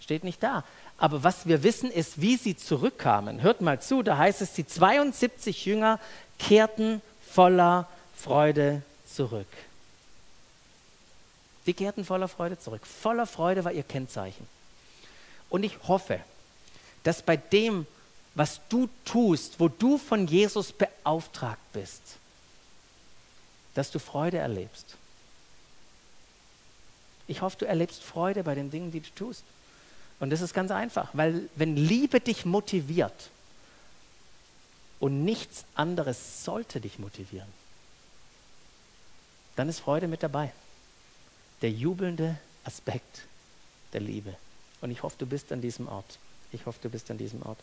Steht 0.02 0.24
nicht 0.24 0.42
da. 0.42 0.64
Aber 0.98 1.24
was 1.24 1.46
wir 1.46 1.64
wissen, 1.64 1.92
ist, 1.92 2.20
wie 2.22 2.38
sie 2.38 2.58
zurückkamen. 2.58 3.42
Hört 3.42 3.62
mal 3.62 3.80
zu, 3.80 4.02
da 4.02 4.18
heißt 4.18 4.42
es, 4.42 4.54
die 4.54 4.66
72 4.66 5.66
Jünger 5.66 6.00
kehrten 6.40 7.02
voller 7.22 7.88
Freude 8.16 8.82
zurück. 9.06 9.48
Die 11.66 11.74
kehrten 11.74 12.06
voller 12.06 12.28
Freude 12.28 12.58
zurück. 12.58 12.86
Voller 12.86 13.28
Freude 13.28 13.64
war 13.66 13.74
ihr 13.74 13.84
Kennzeichen. 13.84 14.48
Und 15.50 15.64
ich 15.64 15.78
hoffe, 15.88 16.20
dass 17.04 17.22
bei 17.22 17.38
dem, 17.38 17.86
was 18.36 18.62
du 18.70 18.90
tust, 19.06 19.60
wo 19.60 19.68
du 19.68 19.98
von 19.98 20.28
Jesus 20.28 20.72
beauftragt 20.72 21.62
bist, 21.74 22.02
dass 23.74 23.92
du 23.92 24.00
Freude 24.00 24.38
erlebst. 24.38 24.96
Ich 27.28 27.42
hoffe, 27.42 27.58
du 27.60 27.68
erlebst 27.68 28.02
Freude 28.02 28.44
bei 28.44 28.56
den 28.56 28.72
Dingen, 28.72 28.92
die 28.92 29.02
du 29.02 29.10
tust. 29.16 29.44
Und 30.20 30.32
das 30.32 30.42
ist 30.42 30.54
ganz 30.54 30.72
einfach, 30.72 31.10
weil 31.14 31.50
wenn 31.56 31.76
Liebe 31.76 32.20
dich 32.20 32.46
motiviert, 32.46 33.30
und 35.00 35.24
nichts 35.24 35.66
anderes 35.76 36.44
sollte 36.44 36.82
dich 36.82 37.00
motivieren, 37.00 37.48
dann 39.56 39.70
ist 39.70 39.80
Freude 39.80 40.08
mit 40.08 40.24
dabei. 40.24 40.52
Der 41.62 41.72
jubelnde 41.72 42.38
Aspekt 42.64 43.24
der 43.94 44.02
Liebe. 44.02 44.36
Und 44.82 44.92
ich 44.92 45.02
hoffe, 45.04 45.16
du 45.18 45.26
bist 45.26 45.52
an 45.52 45.62
diesem 45.62 45.88
Ort. 45.88 46.20
Ich 46.52 46.66
hoffe, 46.66 46.80
du 46.82 46.90
bist 46.90 47.10
an 47.10 47.18
diesem 47.18 47.42
Ort. 47.42 47.58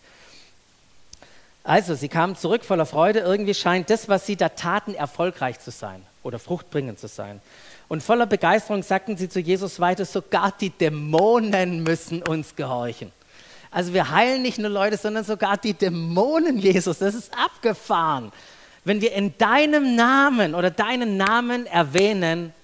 Also, 1.62 1.94
sie 1.94 2.09
kamen 2.09 2.37
zurück 2.37 2.64
voller 2.64 2.85
Freude. 2.85 3.20
Irgendwie 3.20 3.55
scheint 3.55 3.88
das, 3.88 4.09
was 4.09 4.27
sie 4.27 4.37
da 4.37 4.51
taten, 4.51 4.94
erfolgreich 4.94 5.61
zu 5.61 5.70
sein 5.70 6.05
oder 6.23 6.38
fruchtbringend 6.38 6.99
zu 6.99 7.09
sein. 7.09 7.40
Und 7.88 8.03
voller 8.03 8.27
Begeisterung 8.27 8.83
sagten 8.83 9.16
sie 9.16 9.29
zu 9.29 9.40
Jesus 9.40 9.81
weiter, 9.81 10.05
sogar 10.05 10.53
die 10.61 10.70
Dämonen 10.70 11.83
müssen 11.83 12.23
uns 12.23 12.57
gehorchen. 12.57 13.12
Also 13.75 13.93
wir 13.93 14.11
heilen 14.11 14.43
nicht 14.43 14.59
nur 14.59 14.71
Leute, 14.71 14.97
sondern 14.97 15.25
sogar 15.25 15.57
die 15.57 15.75
Dämonen, 15.75 16.59
Jesus. 16.59 16.99
Das 16.99 17.13
ist 17.13 17.37
abgefahren. 17.37 18.31
Wenn 18.85 19.01
wir 19.01 19.13
in 19.13 19.37
deinem 19.37 19.97
Namen 19.97 20.55
oder 20.55 20.71
deinen 20.71 21.17
Namen 21.17 21.67
erwähnen, 21.67 22.55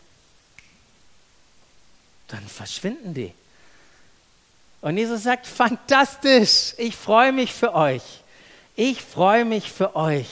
dann 2.29 2.47
verschwinden 2.47 3.13
die. 3.13 3.33
Und 4.83 4.99
Jesus 4.99 5.25
sagt, 5.25 5.49
fantastisch, 5.49 6.75
ich 6.79 6.95
freue 6.95 7.33
mich 7.33 7.53
für 7.53 7.75
euch. 7.75 8.03
Ich 8.77 9.03
freue 9.03 9.45
mich 9.45 9.73
für 9.73 9.97
euch. 9.97 10.29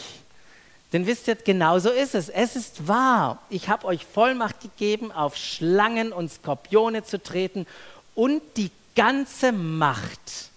Denn 0.93 1.09
wisst 1.09 1.27
ihr, 1.27 1.35
genau 1.35 1.81
so 1.81 1.91
ist 1.91 2.15
es. 2.15 2.29
Es 2.29 2.55
ist 2.55 2.87
wahr. 2.87 3.43
Ich 3.51 3.69
habe 3.69 3.85
euch 3.85 4.07
Vollmacht 4.07 4.61
gegeben, 4.61 5.11
auf 5.11 5.37
Schlangen 5.37 6.13
und 6.13 6.31
Skorpione 6.31 7.03
zu 7.03 7.21
treten 7.21 7.67
und 8.15 8.43
die 8.57 8.71
ganze 8.95 9.51
Macht 9.51 10.48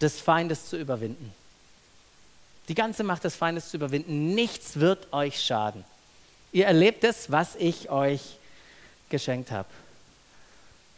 des 0.00 0.20
Feindes 0.20 0.68
zu 0.68 0.76
überwinden. 0.76 1.32
Die 2.68 2.74
ganze 2.74 3.02
Macht 3.02 3.24
des 3.24 3.34
Feindes 3.34 3.70
zu 3.70 3.76
überwinden. 3.76 4.34
Nichts 4.34 4.78
wird 4.78 5.12
euch 5.12 5.40
schaden. 5.40 5.84
Ihr 6.52 6.66
erlebt 6.66 7.04
es, 7.04 7.30
was 7.30 7.56
ich 7.56 7.90
euch 7.90 8.36
geschenkt 9.08 9.50
habe. 9.50 9.68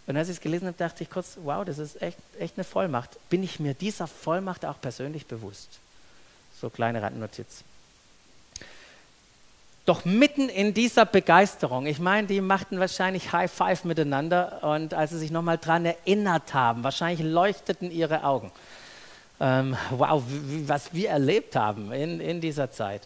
Und 0.07 0.17
als 0.17 0.29
ich 0.29 0.37
es 0.37 0.41
gelesen 0.41 0.67
habe, 0.67 0.77
dachte 0.77 1.03
ich 1.03 1.11
kurz, 1.11 1.39
wow, 1.43 1.65
das 1.65 1.79
ist 1.79 2.03
echt, 2.03 2.19
echt 2.39 2.57
eine 2.57 2.65
Vollmacht. 2.65 3.11
Bin 3.31 3.43
ich 3.43 3.61
mir 3.61 3.75
dieser 3.75 4.07
Vollmacht 4.07 4.65
auch 4.65 4.81
persönlich 4.81 5.27
bewusst? 5.27 5.79
So 6.61 6.71
kleine 6.71 7.03
Randnotiz. 7.03 7.65
Doch 9.85 10.05
mitten 10.05 10.49
in 10.49 10.75
dieser 10.75 11.07
Begeisterung, 11.07 11.87
ich 11.87 11.99
meine, 11.99 12.29
die 12.29 12.41
machten 12.41 12.79
wahrscheinlich 12.79 13.33
High 13.33 13.51
Five 13.51 13.85
miteinander 13.85 14.63
und 14.63 14.95
als 14.95 15.11
sie 15.11 15.19
sich 15.19 15.33
nochmal 15.33 15.59
daran 15.59 15.87
erinnert 15.87 16.55
haben, 16.55 16.85
wahrscheinlich 16.85 17.27
leuchteten 17.27 17.91
ihre 17.91 18.23
Augen 18.23 18.53
ähm, 19.43 19.77
wow, 19.91 20.23
was 20.67 20.95
wir 20.95 21.11
erlebt 21.11 21.57
haben 21.57 21.93
in, 21.93 22.21
in 22.21 22.41
dieser 22.41 22.71
Zeit. 22.71 23.03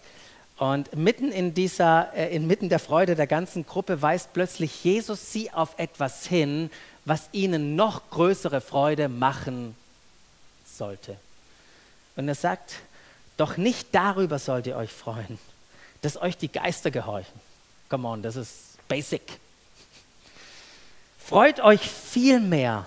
Und 0.59 0.95
mitten 0.95 1.33
in 1.33 1.55
dieser, 1.55 2.13
äh, 2.15 2.35
inmitten 2.37 2.69
der 2.69 2.79
Freude 2.79 3.15
der 3.15 3.27
ganzen 3.27 3.65
Gruppe 3.65 4.03
weist 4.03 4.35
plötzlich 4.35 4.85
Jesus 4.85 5.33
sie 5.33 5.51
auf 5.51 5.79
etwas 5.79 6.27
hin, 6.27 6.71
was 7.07 7.31
ihnen 7.33 7.75
noch 7.75 8.11
größere 8.11 8.61
Freude 8.61 9.09
machen 9.09 9.75
sollte. 10.67 11.17
Und 12.17 12.29
er 12.29 12.35
sagt, 12.35 12.75
doch 13.39 13.57
nicht 13.57 13.89
darüber 13.93 14.39
sollt 14.39 14.67
ihr 14.67 14.77
euch 14.77 14.93
freuen, 14.93 15.39
dass 16.03 16.21
euch 16.21 16.37
die 16.37 16.53
Geister 16.53 16.91
gehorchen. 16.91 17.41
Come 17.89 18.07
on, 18.09 18.23
das 18.23 18.37
ist 18.37 18.77
basic. 18.89 19.23
Freut 21.19 21.61
euch 21.61 21.81
vielmehr, 21.81 22.85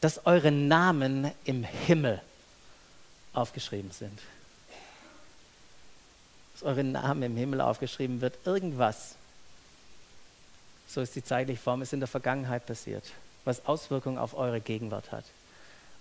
dass 0.00 0.26
eure 0.26 0.50
Namen 0.50 1.30
im 1.44 1.62
Himmel 1.62 2.20
aufgeschrieben 3.32 3.90
sind 3.90 4.18
eure 6.64 6.84
Namen 6.84 7.22
im 7.22 7.36
Himmel 7.36 7.60
aufgeschrieben 7.60 8.20
wird. 8.20 8.34
Irgendwas, 8.44 9.14
so 10.88 11.00
ist 11.00 11.14
die 11.14 11.24
zeitliche 11.24 11.60
Form, 11.60 11.82
ist 11.82 11.92
in 11.92 12.00
der 12.00 12.08
Vergangenheit 12.08 12.66
passiert, 12.66 13.04
was 13.44 13.66
Auswirkungen 13.66 14.18
auf 14.18 14.34
eure 14.34 14.60
Gegenwart 14.60 15.12
hat. 15.12 15.24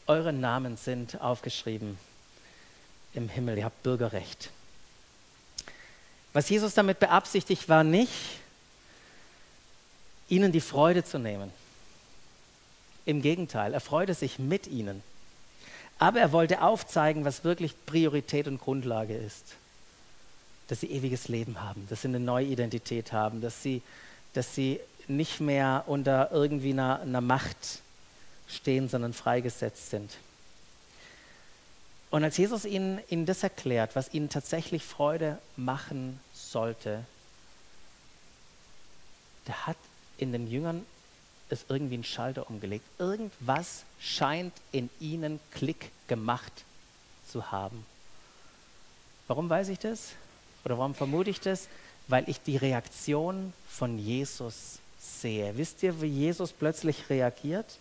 Eure 0.07 0.33
Namen 0.33 0.77
sind 0.77 1.21
aufgeschrieben 1.21 1.97
im 3.13 3.29
Himmel. 3.29 3.57
Ihr 3.57 3.65
habt 3.65 3.83
Bürgerrecht. 3.83 4.49
Was 6.33 6.49
Jesus 6.49 6.73
damit 6.73 6.99
beabsichtigt, 6.99 7.67
war 7.67 7.83
nicht, 7.83 8.13
ihnen 10.29 10.51
die 10.51 10.61
Freude 10.61 11.03
zu 11.03 11.19
nehmen. 11.19 11.51
Im 13.05 13.21
Gegenteil, 13.21 13.73
er 13.73 13.81
freute 13.81 14.13
sich 14.13 14.39
mit 14.39 14.67
ihnen. 14.67 15.03
Aber 16.01 16.19
er 16.19 16.33
wollte 16.33 16.61
aufzeigen, 16.61 17.23
was 17.23 17.45
wirklich 17.45 17.73
Priorität 17.85 18.47
und 18.47 18.59
Grundlage 18.59 19.15
ist 19.15 19.55
dass 20.71 20.79
sie 20.79 20.87
ewiges 20.89 21.27
Leben 21.27 21.59
haben, 21.59 21.85
dass 21.89 22.03
sie 22.03 22.07
eine 22.07 22.21
neue 22.21 22.45
Identität 22.45 23.11
haben, 23.11 23.41
dass 23.41 23.61
sie, 23.61 23.81
dass 24.31 24.55
sie 24.55 24.79
nicht 25.09 25.41
mehr 25.41 25.83
unter 25.85 26.31
irgendwie 26.31 26.71
einer, 26.71 27.01
einer 27.01 27.19
Macht 27.19 27.81
stehen, 28.47 28.87
sondern 28.87 29.11
freigesetzt 29.11 29.89
sind. 29.89 30.15
Und 32.09 32.23
als 32.23 32.37
Jesus 32.37 32.63
ihnen, 32.63 33.01
ihnen 33.09 33.25
das 33.25 33.43
erklärt, 33.43 33.97
was 33.97 34.13
ihnen 34.13 34.29
tatsächlich 34.29 34.85
Freude 34.85 35.39
machen 35.57 36.21
sollte, 36.33 37.03
der 39.47 39.67
hat 39.67 39.77
in 40.17 40.31
den 40.31 40.49
Jüngern 40.49 40.85
es 41.51 41.65
irgendwie 41.69 41.95
einen 41.95 42.03
Schalter 42.03 42.49
umgelegt. 42.49 42.85
Irgendwas 42.97 43.83
scheint 43.99 44.53
in 44.71 44.89
ihnen 44.99 45.39
Klick 45.51 45.91
gemacht 46.07 46.63
zu 47.27 47.51
haben. 47.51 47.85
Warum 49.27 49.49
weiß 49.49 49.69
ich 49.69 49.79
das? 49.79 50.13
Oder 50.65 50.77
warum 50.77 50.95
vermute 50.95 51.29
ich 51.29 51.39
das? 51.39 51.67
Weil 52.07 52.27
ich 52.29 52.41
die 52.41 52.57
Reaktion 52.57 53.53
von 53.67 53.97
Jesus 53.97 54.79
sehe. 54.99 55.55
Wisst 55.57 55.81
ihr, 55.83 56.01
wie 56.01 56.07
Jesus 56.07 56.51
plötzlich 56.51 57.09
reagiert? 57.09 57.77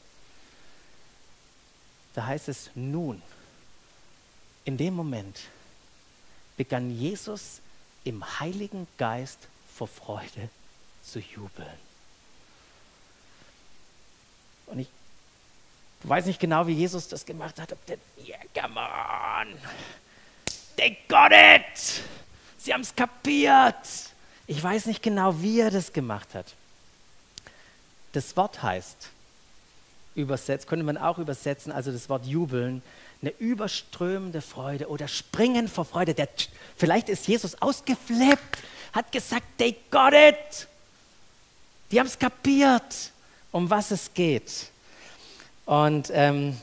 Da 2.14 2.26
heißt 2.26 2.48
es 2.48 2.70
nun. 2.74 3.20
In 4.64 4.76
dem 4.76 4.94
Moment 4.94 5.40
begann 6.56 6.90
Jesus 6.90 7.60
im 8.04 8.40
Heiligen 8.40 8.86
Geist 8.98 9.38
vor 9.74 9.88
Freude 9.88 10.50
zu 11.02 11.18
jubeln. 11.18 11.89
Und 14.70 14.80
ich 14.80 14.88
weiß 16.02 16.26
nicht 16.26 16.40
genau, 16.40 16.66
wie 16.66 16.72
Jesus 16.72 17.08
das 17.08 17.24
gemacht 17.24 17.60
hat. 17.60 17.72
Ob 17.72 17.86
der, 17.86 17.98
yeah, 18.26 18.38
come 18.54 18.78
on, 18.80 19.58
they 20.76 20.96
got 21.08 21.32
it! 21.32 22.02
Sie 22.58 22.72
haben 22.72 22.82
es 22.82 22.94
kapiert. 22.94 23.76
Ich 24.46 24.62
weiß 24.62 24.86
nicht 24.86 25.02
genau, 25.02 25.40
wie 25.40 25.60
er 25.60 25.70
das 25.70 25.92
gemacht 25.92 26.34
hat. 26.34 26.54
Das 28.12 28.36
Wort 28.36 28.62
heißt, 28.62 29.10
übersetzt, 30.14 30.66
könnte 30.66 30.84
man 30.84 30.98
auch 30.98 31.18
übersetzen, 31.18 31.72
also 31.72 31.92
das 31.92 32.08
Wort 32.08 32.26
jubeln, 32.26 32.82
eine 33.22 33.30
überströmende 33.38 34.40
Freude 34.40 34.88
oder 34.88 35.06
springen 35.06 35.68
vor 35.68 35.84
Freude. 35.84 36.14
Der, 36.14 36.28
vielleicht 36.76 37.08
ist 37.08 37.28
Jesus 37.28 37.60
ausgeflippt, 37.60 38.58
hat 38.92 39.12
gesagt, 39.12 39.46
they 39.58 39.76
got 39.90 40.12
it. 40.12 40.66
Die 41.90 42.00
haben 42.00 42.06
es 42.06 42.18
kapiert, 42.18 43.12
um 43.52 43.70
was 43.70 43.90
es 43.90 44.12
geht. 44.14 44.70
Und 45.66 46.10
ähm, 46.12 46.56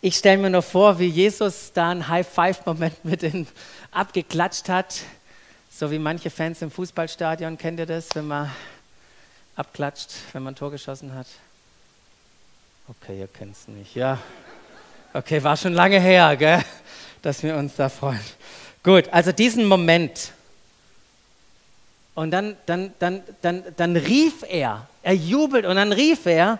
ich 0.00 0.16
stelle 0.16 0.38
mir 0.38 0.50
nur 0.50 0.62
vor, 0.62 0.98
wie 0.98 1.08
Jesus 1.08 1.72
da 1.72 1.90
einen 1.90 2.06
High-Five-Moment 2.08 3.04
mit 3.04 3.22
ihnen 3.22 3.48
abgeklatscht 3.90 4.68
hat, 4.68 5.00
so 5.70 5.90
wie 5.90 5.98
manche 5.98 6.30
Fans 6.30 6.62
im 6.62 6.70
Fußballstadion. 6.70 7.58
Kennt 7.58 7.80
ihr 7.80 7.86
das, 7.86 8.08
wenn 8.14 8.28
man 8.28 8.50
abklatscht, 9.56 10.10
wenn 10.32 10.42
man 10.42 10.54
ein 10.54 10.56
Tor 10.56 10.70
geschossen 10.70 11.14
hat? 11.14 11.26
Okay, 12.88 13.18
ihr 13.18 13.28
kennt 13.28 13.56
es 13.56 13.68
nicht, 13.68 13.94
ja. 13.94 14.18
Okay, 15.12 15.42
war 15.42 15.56
schon 15.56 15.74
lange 15.74 16.00
her, 16.00 16.36
gell? 16.36 16.64
dass 17.22 17.42
wir 17.42 17.56
uns 17.56 17.74
da 17.76 17.88
freuen. 17.88 18.20
Gut, 18.82 19.08
also 19.10 19.32
diesen 19.32 19.66
Moment. 19.66 20.32
Und 22.18 22.32
dann, 22.32 22.56
dann, 22.66 22.92
dann, 22.98 23.22
dann, 23.42 23.62
dann 23.76 23.94
rief 23.96 24.42
er, 24.42 24.88
er 25.04 25.14
jubelt 25.14 25.64
und 25.64 25.76
dann 25.76 25.92
rief 25.92 26.26
er, 26.26 26.58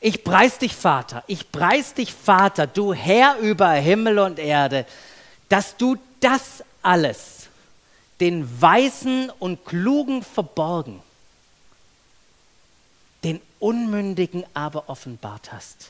ich 0.00 0.22
preis 0.22 0.58
dich, 0.58 0.74
Vater, 0.74 1.24
ich 1.28 1.50
preis 1.50 1.94
dich, 1.94 2.12
Vater, 2.12 2.66
du 2.66 2.92
Herr 2.92 3.38
über 3.38 3.70
Himmel 3.70 4.18
und 4.18 4.38
Erde, 4.38 4.84
dass 5.48 5.78
du 5.78 5.96
das 6.20 6.62
alles 6.82 7.48
den 8.20 8.60
Weisen 8.60 9.30
und 9.38 9.64
Klugen 9.64 10.22
verborgen, 10.22 11.00
den 13.24 13.40
Unmündigen 13.60 14.44
aber 14.52 14.90
offenbart 14.90 15.54
hast. 15.54 15.88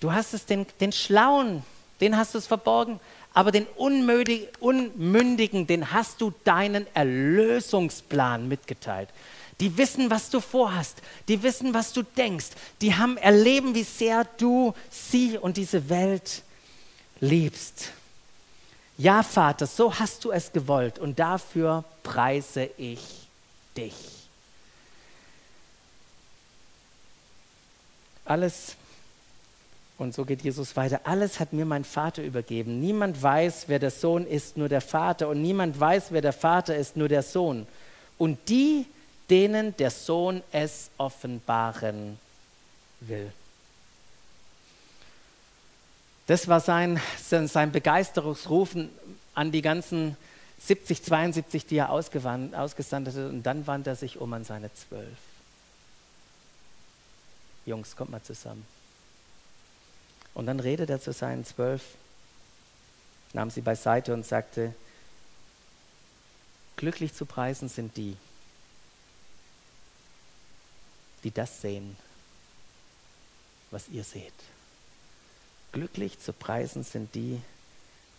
Du 0.00 0.12
hast 0.12 0.34
es 0.34 0.46
den, 0.46 0.66
den 0.80 0.90
Schlauen, 0.90 1.62
den 2.00 2.16
hast 2.16 2.34
du 2.34 2.38
es 2.38 2.48
verborgen, 2.48 2.98
aber 3.34 3.50
den 3.50 3.66
Unmündigen, 3.76 5.66
den 5.66 5.92
hast 5.92 6.20
du 6.20 6.32
deinen 6.44 6.86
Erlösungsplan 6.94 8.48
mitgeteilt. 8.48 9.08
Die 9.60 9.76
wissen, 9.76 10.10
was 10.10 10.28
du 10.30 10.40
vorhast. 10.40 11.02
Die 11.28 11.42
wissen, 11.42 11.72
was 11.72 11.92
du 11.92 12.02
denkst. 12.02 12.48
Die 12.80 12.94
haben 12.94 13.16
erleben, 13.16 13.74
wie 13.74 13.84
sehr 13.84 14.24
du 14.38 14.74
sie 14.90 15.38
und 15.38 15.56
diese 15.56 15.88
Welt 15.88 16.42
liebst. 17.20 17.92
Ja, 18.98 19.22
Vater, 19.22 19.66
so 19.66 19.98
hast 19.98 20.24
du 20.24 20.32
es 20.32 20.52
gewollt 20.52 20.98
und 20.98 21.18
dafür 21.18 21.84
preise 22.02 22.70
ich 22.76 23.00
dich. 23.76 23.94
Alles, 28.24 28.76
und 30.02 30.14
so 30.14 30.24
geht 30.24 30.42
Jesus 30.42 30.76
weiter, 30.76 31.00
alles 31.04 31.40
hat 31.40 31.52
mir 31.52 31.64
mein 31.64 31.84
Vater 31.84 32.22
übergeben. 32.22 32.80
Niemand 32.80 33.22
weiß, 33.22 33.64
wer 33.68 33.78
der 33.78 33.90
Sohn 33.90 34.26
ist, 34.26 34.56
nur 34.56 34.68
der 34.68 34.80
Vater. 34.80 35.28
Und 35.28 35.40
niemand 35.40 35.78
weiß, 35.78 36.06
wer 36.10 36.20
der 36.20 36.32
Vater 36.32 36.76
ist, 36.76 36.96
nur 36.96 37.08
der 37.08 37.22
Sohn. 37.22 37.66
Und 38.18 38.48
die, 38.48 38.86
denen 39.30 39.76
der 39.76 39.90
Sohn 39.90 40.42
es 40.50 40.90
offenbaren 40.98 42.18
will. 43.00 43.32
Das 46.26 46.48
war 46.48 46.60
sein, 46.60 47.00
sein 47.20 47.72
Begeisterungsrufen 47.72 48.90
an 49.34 49.52
die 49.52 49.62
ganzen 49.62 50.16
70, 50.60 51.02
72, 51.02 51.66
die 51.66 51.76
er 51.76 51.90
ausgesandt 51.90 52.54
hatte. 52.54 53.28
Und 53.28 53.42
dann 53.42 53.66
wandte 53.66 53.90
er 53.90 53.96
sich 53.96 54.20
um 54.20 54.32
an 54.32 54.44
seine 54.44 54.72
zwölf. 54.74 55.18
Jungs, 57.66 57.96
kommt 57.96 58.10
mal 58.10 58.22
zusammen. 58.22 58.64
Und 60.34 60.46
dann 60.46 60.60
redet 60.60 60.90
er 60.90 61.00
zu 61.00 61.12
seinen 61.12 61.44
zwölf, 61.44 61.82
nahm 63.32 63.50
sie 63.50 63.60
beiseite 63.60 64.14
und 64.14 64.26
sagte, 64.26 64.74
glücklich 66.76 67.14
zu 67.14 67.26
preisen 67.26 67.68
sind 67.68 67.96
die, 67.96 68.16
die 71.24 71.30
das 71.30 71.60
sehen, 71.60 71.96
was 73.70 73.88
ihr 73.88 74.04
seht. 74.04 74.32
Glücklich 75.72 76.18
zu 76.18 76.32
preisen 76.32 76.82
sind 76.82 77.14
die, 77.14 77.40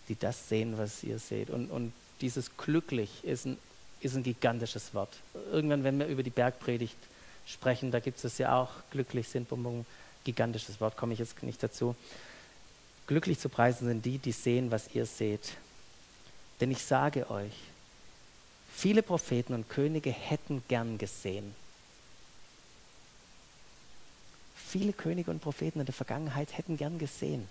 die 0.08 0.18
das 0.18 0.50
sehen, 0.50 0.78
was 0.78 1.04
ihr 1.04 1.20
seht. 1.20 1.50
Und, 1.50 1.70
und 1.70 1.94
dieses 2.22 2.58
glücklich 2.58 3.24
ist 3.24 3.46
ein, 3.46 3.58
ist 4.02 4.16
ein 4.16 4.24
gigantisches 4.24 4.94
Wort. 4.94 5.14
Irgendwann, 5.52 5.84
wenn 5.84 6.00
wir 6.00 6.08
über 6.08 6.24
die 6.24 6.30
Bergpredigt 6.30 6.98
sprechen, 7.46 7.92
da 7.92 8.00
gibt 8.00 8.24
es 8.24 8.38
ja 8.38 8.60
auch, 8.60 8.72
glücklich 8.92 9.28
sind, 9.28 9.50
ein 9.52 9.86
gigantisches 10.24 10.80
Wort, 10.80 10.98
komme 10.98 11.14
ich 11.14 11.20
jetzt 11.20 11.42
nicht 11.44 11.62
dazu. 11.62 11.96
Glücklich 13.08 13.40
zu 13.40 13.50
preisen 13.50 13.88
sind 13.88 14.06
die, 14.06 14.18
die 14.18 14.32
sehen, 14.32 14.72
was 14.72 14.94
ihr 14.94 15.06
seht. 15.06 15.54
Denn 16.62 16.72
ich 16.72 16.84
sage 16.84 17.30
euch, 17.30 17.54
viele 18.74 19.04
Propheten 19.04 19.54
und 19.54 19.70
Könige 19.70 20.12
hätten 20.12 20.64
gern 20.68 20.98
gesehen, 20.98 21.54
Viele 24.74 24.92
Könige 24.92 25.30
und 25.30 25.40
Propheten 25.40 25.82
in 25.82 25.86
der 25.86 25.94
Vergangenheit 25.94 26.58
hätten 26.58 26.78
gern 26.78 26.98
gesehen, 26.98 27.48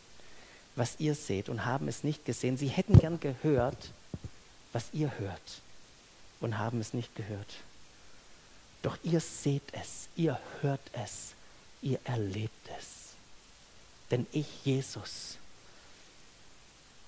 was 0.74 0.98
ihr 0.98 1.14
seht 1.14 1.48
und 1.48 1.64
haben 1.64 1.86
es 1.86 2.02
nicht 2.02 2.24
gesehen. 2.24 2.56
Sie 2.56 2.66
hätten 2.66 2.98
gern 2.98 3.20
gehört, 3.20 3.92
was 4.72 4.86
ihr 4.92 5.16
hört 5.20 5.60
und 6.40 6.58
haben 6.58 6.80
es 6.80 6.94
nicht 6.94 7.14
gehört. 7.14 7.54
Doch 8.82 8.98
ihr 9.04 9.20
seht 9.20 9.62
es, 9.70 10.08
ihr 10.16 10.36
hört 10.62 10.80
es, 10.94 11.34
ihr 11.82 11.98
erlebt 12.04 12.68
es. 12.78 13.14
Denn 14.10 14.26
ich, 14.32 14.46
Jesus, 14.64 15.36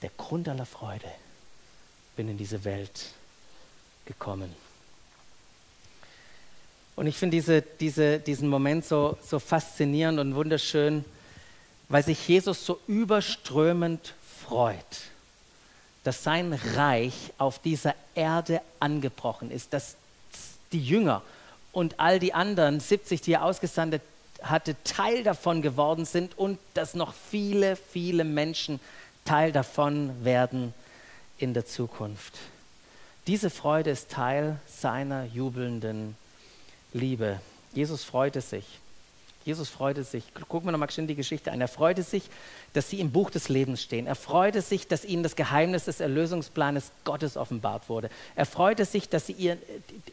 der 0.02 0.10
Grund 0.16 0.48
aller 0.48 0.66
Freude, 0.66 1.10
bin 2.16 2.28
in 2.28 2.38
diese 2.38 2.64
Welt 2.64 3.06
gekommen. 4.04 4.54
Und 6.96 7.06
ich 7.06 7.16
finde 7.16 7.36
diese, 7.36 7.62
diese, 7.62 8.18
diesen 8.20 8.48
Moment 8.48 8.84
so, 8.84 9.18
so 9.26 9.38
faszinierend 9.38 10.20
und 10.20 10.34
wunderschön, 10.34 11.04
weil 11.88 12.04
sich 12.04 12.26
Jesus 12.28 12.64
so 12.64 12.80
überströmend 12.86 14.14
freut, 14.46 14.84
dass 16.04 16.22
sein 16.22 16.52
Reich 16.52 17.32
auf 17.38 17.58
dieser 17.58 17.94
Erde 18.14 18.60
angebrochen 18.78 19.50
ist, 19.50 19.72
dass 19.72 19.96
die 20.72 20.82
Jünger 20.82 21.22
und 21.72 21.98
all 21.98 22.18
die 22.18 22.34
anderen 22.34 22.78
70, 22.78 23.20
die 23.20 23.32
er 23.32 23.44
ausgesandt 23.44 24.00
hatte, 24.50 24.76
Teil 24.84 25.24
davon 25.24 25.62
geworden 25.62 26.04
sind 26.04 26.38
und 26.38 26.58
dass 26.74 26.94
noch 26.94 27.14
viele, 27.14 27.76
viele 27.76 28.24
Menschen 28.24 28.80
Teil 29.24 29.52
davon 29.52 30.24
werden 30.24 30.74
in 31.38 31.54
der 31.54 31.66
Zukunft. 31.66 32.34
Diese 33.26 33.48
Freude 33.48 33.90
ist 33.90 34.10
Teil 34.10 34.58
seiner 34.66 35.24
jubelnden 35.24 36.16
Liebe. 36.92 37.40
Jesus 37.72 38.04
freute 38.04 38.40
sich. 38.40 38.66
Jesus 39.44 39.68
freute 39.68 40.04
sich. 40.04 40.24
Gucken 40.48 40.68
wir 40.68 40.72
nochmal 40.72 40.90
schön 40.90 41.06
die 41.06 41.14
Geschichte 41.14 41.52
an. 41.52 41.60
Er 41.60 41.68
freute 41.68 42.02
sich, 42.02 42.22
dass 42.72 42.88
sie 42.88 42.98
im 42.98 43.10
Buch 43.10 43.28
des 43.30 43.50
Lebens 43.50 43.82
stehen. 43.82 44.06
Er 44.06 44.14
freute 44.14 44.62
sich, 44.62 44.88
dass 44.88 45.04
ihnen 45.04 45.22
das 45.22 45.36
Geheimnis 45.36 45.84
des 45.84 46.00
Erlösungsplanes 46.00 46.90
Gottes 47.04 47.36
offenbart 47.36 47.90
wurde. 47.90 48.08
Er 48.36 48.46
freute 48.46 48.86
sich, 48.86 49.10
dass 49.10 49.26
sie, 49.26 49.34
ihr, 49.34 49.58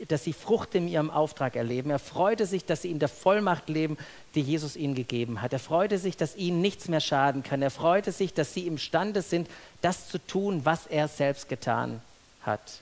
dass 0.09 0.25
sie 0.25 0.33
Frucht 0.33 0.75
in 0.75 0.89
ihrem 0.89 1.09
Auftrag 1.09 1.55
erleben. 1.55 1.91
Er 1.91 1.99
freute 1.99 2.45
sich, 2.45 2.65
dass 2.65 2.81
sie 2.81 2.91
in 2.91 2.99
der 2.99 3.07
Vollmacht 3.07 3.69
leben, 3.69 3.97
die 4.35 4.41
Jesus 4.41 4.75
ihnen 4.75 4.95
gegeben 4.95 5.41
hat. 5.41 5.53
Er 5.53 5.59
freute 5.59 5.97
sich, 5.97 6.17
dass 6.17 6.35
ihnen 6.35 6.59
nichts 6.59 6.89
mehr 6.89 6.99
schaden 6.99 7.41
kann. 7.41 7.61
Er 7.61 7.71
freute 7.71 8.11
sich, 8.11 8.33
dass 8.33 8.53
sie 8.53 8.67
imstande 8.67 9.21
sind, 9.21 9.49
das 9.81 10.09
zu 10.09 10.17
tun, 10.17 10.65
was 10.65 10.87
er 10.87 11.07
selbst 11.07 11.47
getan 11.47 12.01
hat. 12.41 12.81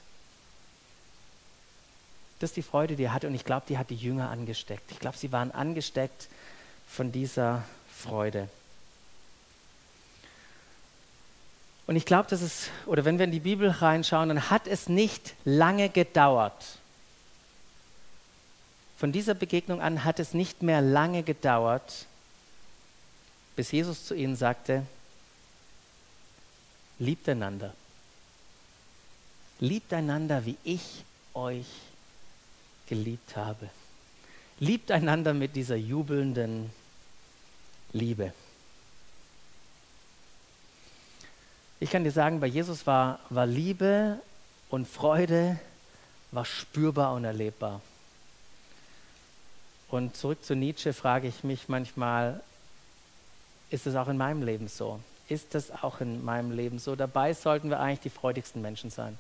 Das 2.40 2.52
ist 2.52 2.58
die 2.58 2.64
Freude, 2.64 2.96
die 2.96 3.04
er 3.04 3.14
hatte. 3.14 3.28
Und 3.28 3.36
ich 3.36 3.46
glaube, 3.46 3.66
die 3.70 3.78
hat 3.78 3.92
die 3.92 3.96
Jünger 3.96 4.32
angesteckt. 4.32 4.92
Ich 4.92 5.00
glaube, 5.00 5.18
sie 5.18 5.32
waren 5.32 5.52
angesteckt 5.52 6.28
von 6.90 7.12
dieser 7.12 7.64
Freude. 7.96 8.50
Und 11.88 11.96
ich 11.96 12.06
glaube, 12.06 12.30
dass 12.30 12.42
es, 12.42 12.70
oder 12.86 13.06
wenn 13.06 13.18
wir 13.18 13.26
in 13.26 13.32
die 13.32 13.40
Bibel 13.40 13.70
reinschauen, 13.70 14.30
dann 14.30 14.50
hat 14.50 14.68
es 14.68 14.90
nicht 14.90 15.34
lange 15.44 15.90
gedauert. 15.90 16.78
Von 18.98 19.12
dieser 19.12 19.34
Begegnung 19.34 19.82
an 19.82 20.04
hat 20.04 20.20
es 20.20 20.34
nicht 20.34 20.62
mehr 20.62 20.82
lange 20.82 21.24
gedauert, 21.24 22.06
bis 23.56 23.72
Jesus 23.72 24.06
zu 24.06 24.14
ihnen 24.14 24.36
sagte, 24.36 24.86
liebt 27.00 27.28
einander. 27.28 27.74
Liebt 29.60 29.92
einander, 29.94 30.46
wie 30.46 30.58
ich 30.64 31.04
euch 31.34 31.66
geliebt 32.88 33.36
habe. 33.36 33.70
Liebt 34.60 34.92
einander 34.92 35.34
mit 35.34 35.56
dieser 35.56 35.76
jubelnden 35.76 36.70
Liebe. 37.94 38.34
Ich 41.80 41.92
kann 41.92 42.04
dir 42.04 42.12
sagen, 42.12 42.40
bei 42.40 42.48
Jesus 42.48 42.86
war, 42.86 43.20
war 43.30 43.46
Liebe 43.46 44.20
und 44.70 44.88
Freude 44.88 45.60
war 46.32 46.46
spürbar 46.46 47.14
und 47.14 47.24
erlebbar. 47.24 47.82
Und 49.90 50.16
zurück 50.16 50.44
zu 50.44 50.56
Nietzsche 50.56 50.94
frage 50.94 51.28
ich 51.28 51.44
mich 51.44 51.68
manchmal, 51.68 52.42
ist 53.70 53.88
es 53.88 53.96
auch 53.96 54.08
in 54.08 54.18
meinem 54.18 54.44
Leben 54.44 54.68
so? 54.68 55.00
Ist 55.28 55.56
es 55.56 55.72
auch 55.72 56.02
in 56.02 56.24
meinem 56.24 56.52
Leben 56.52 56.80
so? 56.80 56.96
Dabei 56.96 57.34
sollten 57.34 57.70
wir 57.70 57.80
eigentlich 57.80 58.02
die 58.02 58.10
freudigsten 58.10 58.62
Menschen 58.62 58.90
sein. 58.90 59.18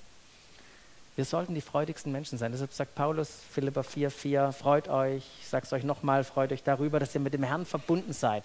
Wir 1.20 1.26
sollten 1.26 1.54
die 1.54 1.60
freudigsten 1.60 2.14
Menschen 2.14 2.38
sein. 2.38 2.54
Deshalb 2.54 2.72
sagt 2.72 2.96
Paulus, 2.96 3.30
Philippa 3.52 3.82
4,4, 3.82 4.54
freut 4.54 4.88
euch, 4.88 5.22
ich 5.42 5.50
sage 5.50 5.66
es 5.66 5.74
euch 5.74 5.84
nochmal, 5.84 6.24
freut 6.24 6.54
euch 6.54 6.64
darüber, 6.64 6.98
dass 6.98 7.14
ihr 7.14 7.20
mit 7.20 7.34
dem 7.34 7.44
Herrn 7.44 7.66
verbunden 7.66 8.14
seid. 8.14 8.42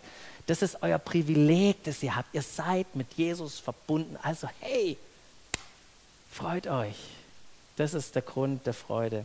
Das 0.48 0.60
ist 0.60 0.78
euer 0.82 0.98
Privileg, 0.98 1.84
das 1.84 2.02
ihr 2.02 2.16
habt. 2.16 2.34
Ihr 2.34 2.42
seid 2.42 2.96
mit 2.96 3.12
Jesus 3.14 3.60
verbunden. 3.60 4.18
Also, 4.24 4.48
hey, 4.58 4.98
freut 6.32 6.66
euch. 6.66 6.96
Das 7.76 7.94
ist 7.94 8.16
der 8.16 8.22
Grund 8.22 8.66
der 8.66 8.74
Freude. 8.74 9.24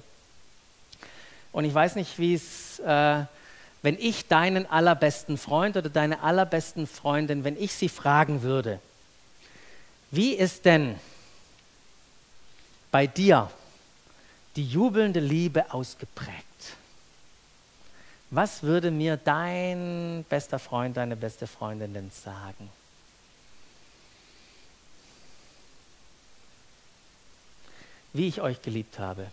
Und 1.51 1.65
ich 1.65 1.73
weiß 1.73 1.95
nicht, 1.95 2.19
wie 2.19 2.35
es, 2.35 2.77
äh, 2.77 3.23
wenn 3.81 3.97
ich 3.97 4.27
deinen 4.27 4.69
allerbesten 4.69 5.39
Freund 5.39 5.75
oder 5.75 5.89
deine 5.89 6.21
allerbesten 6.21 6.85
Freundin, 6.85 7.43
wenn 7.43 7.59
ich 7.59 7.73
sie 7.73 7.89
fragen 7.89 8.43
würde, 8.43 8.79
wie 10.11 10.33
ist 10.33 10.65
denn 10.65 10.99
bei 12.91 13.07
dir 13.07 13.49
die 14.55 14.65
jubelnde 14.65 15.19
Liebe 15.19 15.73
ausgeprägt? 15.73 16.45
Was 18.31 18.61
würde 18.61 18.91
mir 18.91 19.17
dein 19.17 20.25
bester 20.29 20.59
Freund, 20.59 20.97
deine 20.97 21.15
beste 21.15 21.47
Freundin 21.47 21.93
denn 21.93 22.11
sagen? 22.11 22.69
Wie 28.13 28.27
ich 28.27 28.41
euch 28.41 28.61
geliebt 28.61 28.99
habe. 28.99 29.27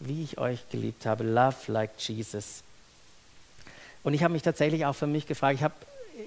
Wie 0.00 0.24
ich 0.24 0.38
euch 0.38 0.68
geliebt 0.70 1.06
habe. 1.06 1.24
Love 1.24 1.72
like 1.72 1.92
Jesus. 1.98 2.62
Und 4.02 4.12
ich 4.12 4.22
habe 4.22 4.32
mich 4.32 4.42
tatsächlich 4.42 4.84
auch 4.84 4.94
für 4.94 5.06
mich 5.06 5.26
gefragt, 5.26 5.56
ich 5.56 5.62
habe 5.62 5.74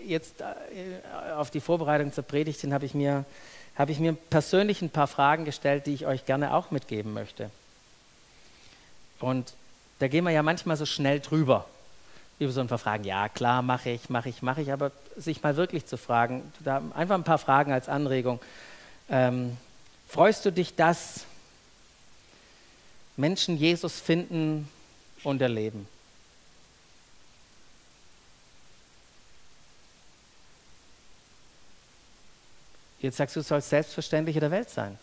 jetzt 0.06 0.42
äh, 0.42 1.34
auf 1.34 1.52
die 1.52 1.60
Vorbereitung 1.60 2.12
zur 2.12 2.24
Predigt 2.24 2.62
hin, 2.62 2.74
habe 2.74 2.86
ich 2.86 2.94
mir 2.94 3.26
habe 3.78 3.92
ich 3.92 4.00
mir 4.00 4.14
persönlich 4.14 4.82
ein 4.82 4.90
paar 4.90 5.08
Fragen 5.08 5.46
gestellt, 5.46 5.86
die 5.86 5.94
ich 5.94 6.06
euch 6.06 6.26
gerne 6.26 6.54
auch 6.54 6.72
mitgeben 6.72 7.14
möchte. 7.14 7.52
Und 9.20 9.54
da 10.00 10.08
gehen 10.08 10.24
wir 10.24 10.32
ja 10.32 10.44
manchmal 10.44 10.78
so 10.78 10.86
schnell 10.86 11.20
drüber 11.20 11.66
über 12.40 12.52
so 12.52 12.62
ein 12.62 12.68
paar 12.68 12.78
Fragen. 12.78 13.04
Ja, 13.04 13.30
klar, 13.30 13.62
mache 13.62 13.90
ich, 13.90 14.10
mache 14.10 14.30
ich, 14.30 14.42
mache 14.42 14.62
ich, 14.62 14.72
aber 14.72 14.92
sich 15.16 15.42
mal 15.42 15.56
wirklich 15.56 15.86
zu 15.86 15.98
fragen, 15.98 16.44
da 16.60 16.82
einfach 16.96 17.16
ein 17.16 17.24
paar 17.24 17.40
Fragen 17.40 17.72
als 17.72 17.90
Anregung. 17.90 18.40
Ähm, 19.10 19.58
freust 20.08 20.46
du 20.46 20.52
dich, 20.52 20.76
dass 20.76 21.26
Menschen 23.16 23.58
Jesus 23.58 24.00
finden 24.00 24.70
und 25.24 25.42
erleben? 25.42 25.88
Jetzt 33.00 33.18
sagst 33.18 33.36
du, 33.36 33.42
es 33.42 33.48
soll 33.48 33.62
selbstverständlich 33.62 34.36
in 34.36 34.42
der 34.42 34.52
Welt 34.52 34.70
sein. 34.70 34.98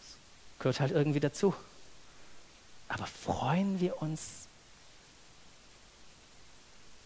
Das 0.00 0.58
gehört 0.58 0.80
halt 0.80 0.92
irgendwie 0.92 1.20
dazu. 1.20 1.54
Aber 2.88 3.06
freuen 3.06 3.80
wir 3.80 4.02
uns 4.02 4.48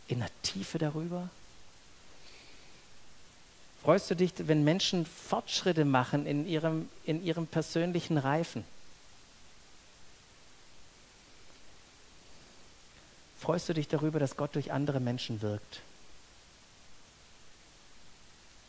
in 0.08 0.20
der 0.20 0.30
Tiefe 0.42 0.78
darüber? 0.78 1.28
Freust 3.82 4.10
du 4.10 4.16
dich, 4.16 4.32
wenn 4.38 4.64
Menschen 4.64 5.04
Fortschritte 5.04 5.84
machen 5.84 6.24
in 6.24 6.48
ihrem, 6.48 6.88
in 7.04 7.22
ihrem 7.22 7.46
persönlichen 7.46 8.16
Reifen? 8.16 8.64
Freust 13.38 13.68
du 13.68 13.74
dich 13.74 13.88
darüber, 13.88 14.18
dass 14.18 14.38
Gott 14.38 14.54
durch 14.54 14.72
andere 14.72 15.00
Menschen 15.00 15.42
wirkt? 15.42 15.82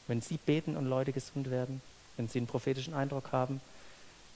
Wenn 0.08 0.22
Sie 0.22 0.38
beten 0.38 0.78
und 0.78 0.86
Leute 0.86 1.12
gesund 1.12 1.50
werden, 1.50 1.82
wenn 2.18 2.28
Sie 2.28 2.40
einen 2.40 2.48
prophetischen 2.48 2.94
Eindruck 2.94 3.32
haben, 3.32 3.62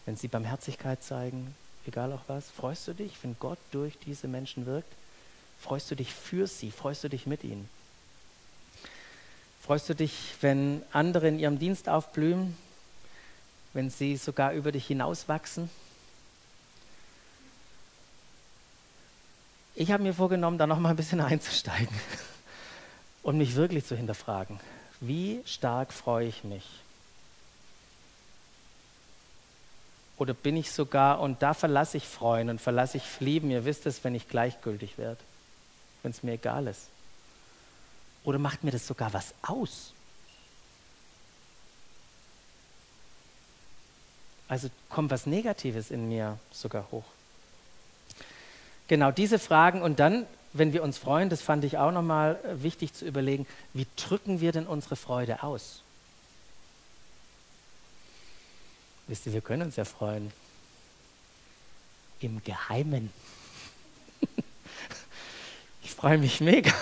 wenn 0.05 0.15
Sie 0.15 0.27
Barmherzigkeit 0.27 1.03
zeigen, 1.03 1.55
egal 1.85 2.11
auch 2.13 2.23
was, 2.27 2.49
freust 2.49 2.87
du 2.87 2.93
dich, 2.93 3.13
wenn 3.21 3.35
Gott 3.39 3.59
durch 3.71 3.97
diese 4.05 4.27
Menschen 4.27 4.65
wirkt? 4.65 4.91
Freust 5.59 5.91
du 5.91 5.95
dich 5.95 6.13
für 6.13 6.47
sie? 6.47 6.71
Freust 6.71 7.03
du 7.03 7.09
dich 7.09 7.27
mit 7.27 7.43
ihnen? 7.43 7.69
Freust 9.61 9.89
du 9.89 9.93
dich, 9.93 10.35
wenn 10.41 10.81
andere 10.91 11.27
in 11.27 11.37
ihrem 11.37 11.59
Dienst 11.59 11.89
aufblühen, 11.89 12.57
wenn 13.73 13.89
sie 13.89 14.17
sogar 14.17 14.53
über 14.53 14.71
dich 14.71 14.87
hinauswachsen? 14.87 15.69
Ich 19.75 19.91
habe 19.91 20.03
mir 20.03 20.13
vorgenommen, 20.13 20.57
da 20.57 20.65
noch 20.65 20.79
mal 20.79 20.89
ein 20.89 20.95
bisschen 20.95 21.21
einzusteigen 21.21 21.93
und 23.21 23.37
mich 23.37 23.55
wirklich 23.55 23.85
zu 23.85 23.95
hinterfragen. 23.95 24.59
Wie 24.99 25.41
stark 25.45 25.93
freue 25.93 26.27
ich 26.27 26.43
mich? 26.43 26.65
Oder 30.17 30.33
bin 30.33 30.57
ich 30.57 30.71
sogar, 30.71 31.21
und 31.21 31.41
da 31.41 31.53
verlasse 31.53 31.95
ich 31.95 32.05
Freuen 32.05 32.49
und 32.49 32.59
verlasse 32.59 32.97
ich 32.97 33.19
Lieben, 33.21 33.49
ihr 33.51 33.63
wisst 33.63 33.85
es, 33.85 34.03
wenn 34.03 34.15
ich 34.15 34.27
gleichgültig 34.27 34.97
werde, 34.97 35.19
wenn 36.03 36.11
es 36.11 36.23
mir 36.23 36.33
egal 36.33 36.67
ist. 36.67 36.87
Oder 38.25 38.37
macht 38.37 38.65
mir 38.65 38.71
das 38.71 38.85
sogar 38.85 39.13
was 39.13 39.33
aus? 39.41 39.93
Also 44.49 44.69
kommt 44.89 45.11
was 45.11 45.25
Negatives 45.25 45.89
in 45.91 46.09
mir 46.09 46.37
sogar 46.51 46.87
hoch. 46.91 47.05
Genau 48.89 49.11
diese 49.11 49.39
Fragen 49.39 49.81
und 49.81 49.99
dann, 49.99 50.25
wenn 50.53 50.73
wir 50.73 50.83
uns 50.83 50.97
freuen, 50.97 51.29
das 51.29 51.41
fand 51.41 51.63
ich 51.63 51.77
auch 51.77 51.91
nochmal 51.91 52.39
äh, 52.43 52.63
wichtig 52.63 52.93
zu 52.93 53.05
überlegen, 53.05 53.45
wie 53.73 53.85
drücken 53.95 54.41
wir 54.41 54.51
denn 54.51 54.65
unsere 54.65 54.95
Freude 54.95 55.43
aus? 55.43 55.83
Wisst 59.07 59.25
ihr, 59.25 59.33
wir 59.33 59.41
können 59.41 59.63
uns 59.63 59.75
ja 59.75 59.85
freuen. 59.85 60.31
Im 62.19 62.43
Geheimen. 62.43 63.11
ich 65.83 65.91
freue 65.91 66.17
mich 66.17 66.41
mega. 66.41 66.71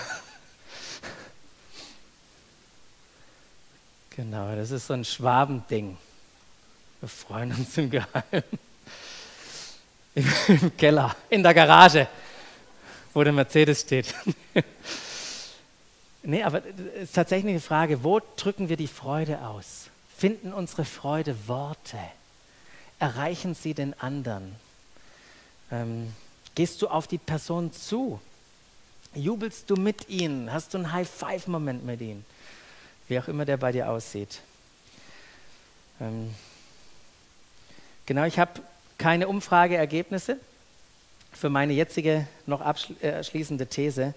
genau, 4.10 4.54
das 4.56 4.70
ist 4.70 4.86
so 4.86 4.94
ein 4.94 5.04
Schwabending. 5.04 5.96
Wir 7.00 7.08
freuen 7.08 7.52
uns 7.54 7.78
im 7.78 7.90
Geheimen. 7.90 8.42
Im, 10.14 10.76
Keller, 10.76 11.14
in 11.30 11.42
der 11.44 11.54
Garage, 11.54 12.08
wo 13.18 13.24
der 13.24 13.32
Mercedes 13.32 13.80
steht. 13.80 14.14
nee, 16.22 16.42
aber 16.42 16.62
es 16.94 17.04
ist 17.04 17.14
tatsächlich 17.14 17.50
eine 17.50 17.60
Frage, 17.60 18.04
wo 18.04 18.20
drücken 18.36 18.68
wir 18.68 18.76
die 18.76 18.86
Freude 18.86 19.40
aus? 19.44 19.88
Finden 20.16 20.52
unsere 20.52 20.84
Freude 20.84 21.36
Worte? 21.48 21.98
Erreichen 22.98 23.54
sie 23.54 23.74
den 23.74 23.98
anderen? 24.00 24.54
Ähm, 25.72 26.14
gehst 26.54 26.80
du 26.80 26.88
auf 26.88 27.06
die 27.08 27.18
Person 27.18 27.72
zu? 27.72 28.20
Jubelst 29.14 29.68
du 29.68 29.74
mit 29.74 30.08
ihnen? 30.08 30.52
Hast 30.52 30.74
du 30.74 30.78
einen 30.78 30.92
High-Five-Moment 30.92 31.84
mit 31.84 32.00
ihnen? 32.00 32.24
Wie 33.08 33.18
auch 33.18 33.26
immer 33.26 33.44
der 33.44 33.56
bei 33.56 33.72
dir 33.72 33.90
aussieht. 33.90 34.40
Ähm, 36.00 36.34
Genau, 38.08 38.24
ich 38.24 38.38
habe 38.38 38.62
keine 38.96 39.28
Umfrageergebnisse 39.28 40.38
für 41.38 41.50
meine 41.50 41.72
jetzige 41.72 42.26
noch 42.46 42.60
abschließende 42.60 43.66
These, 43.66 44.14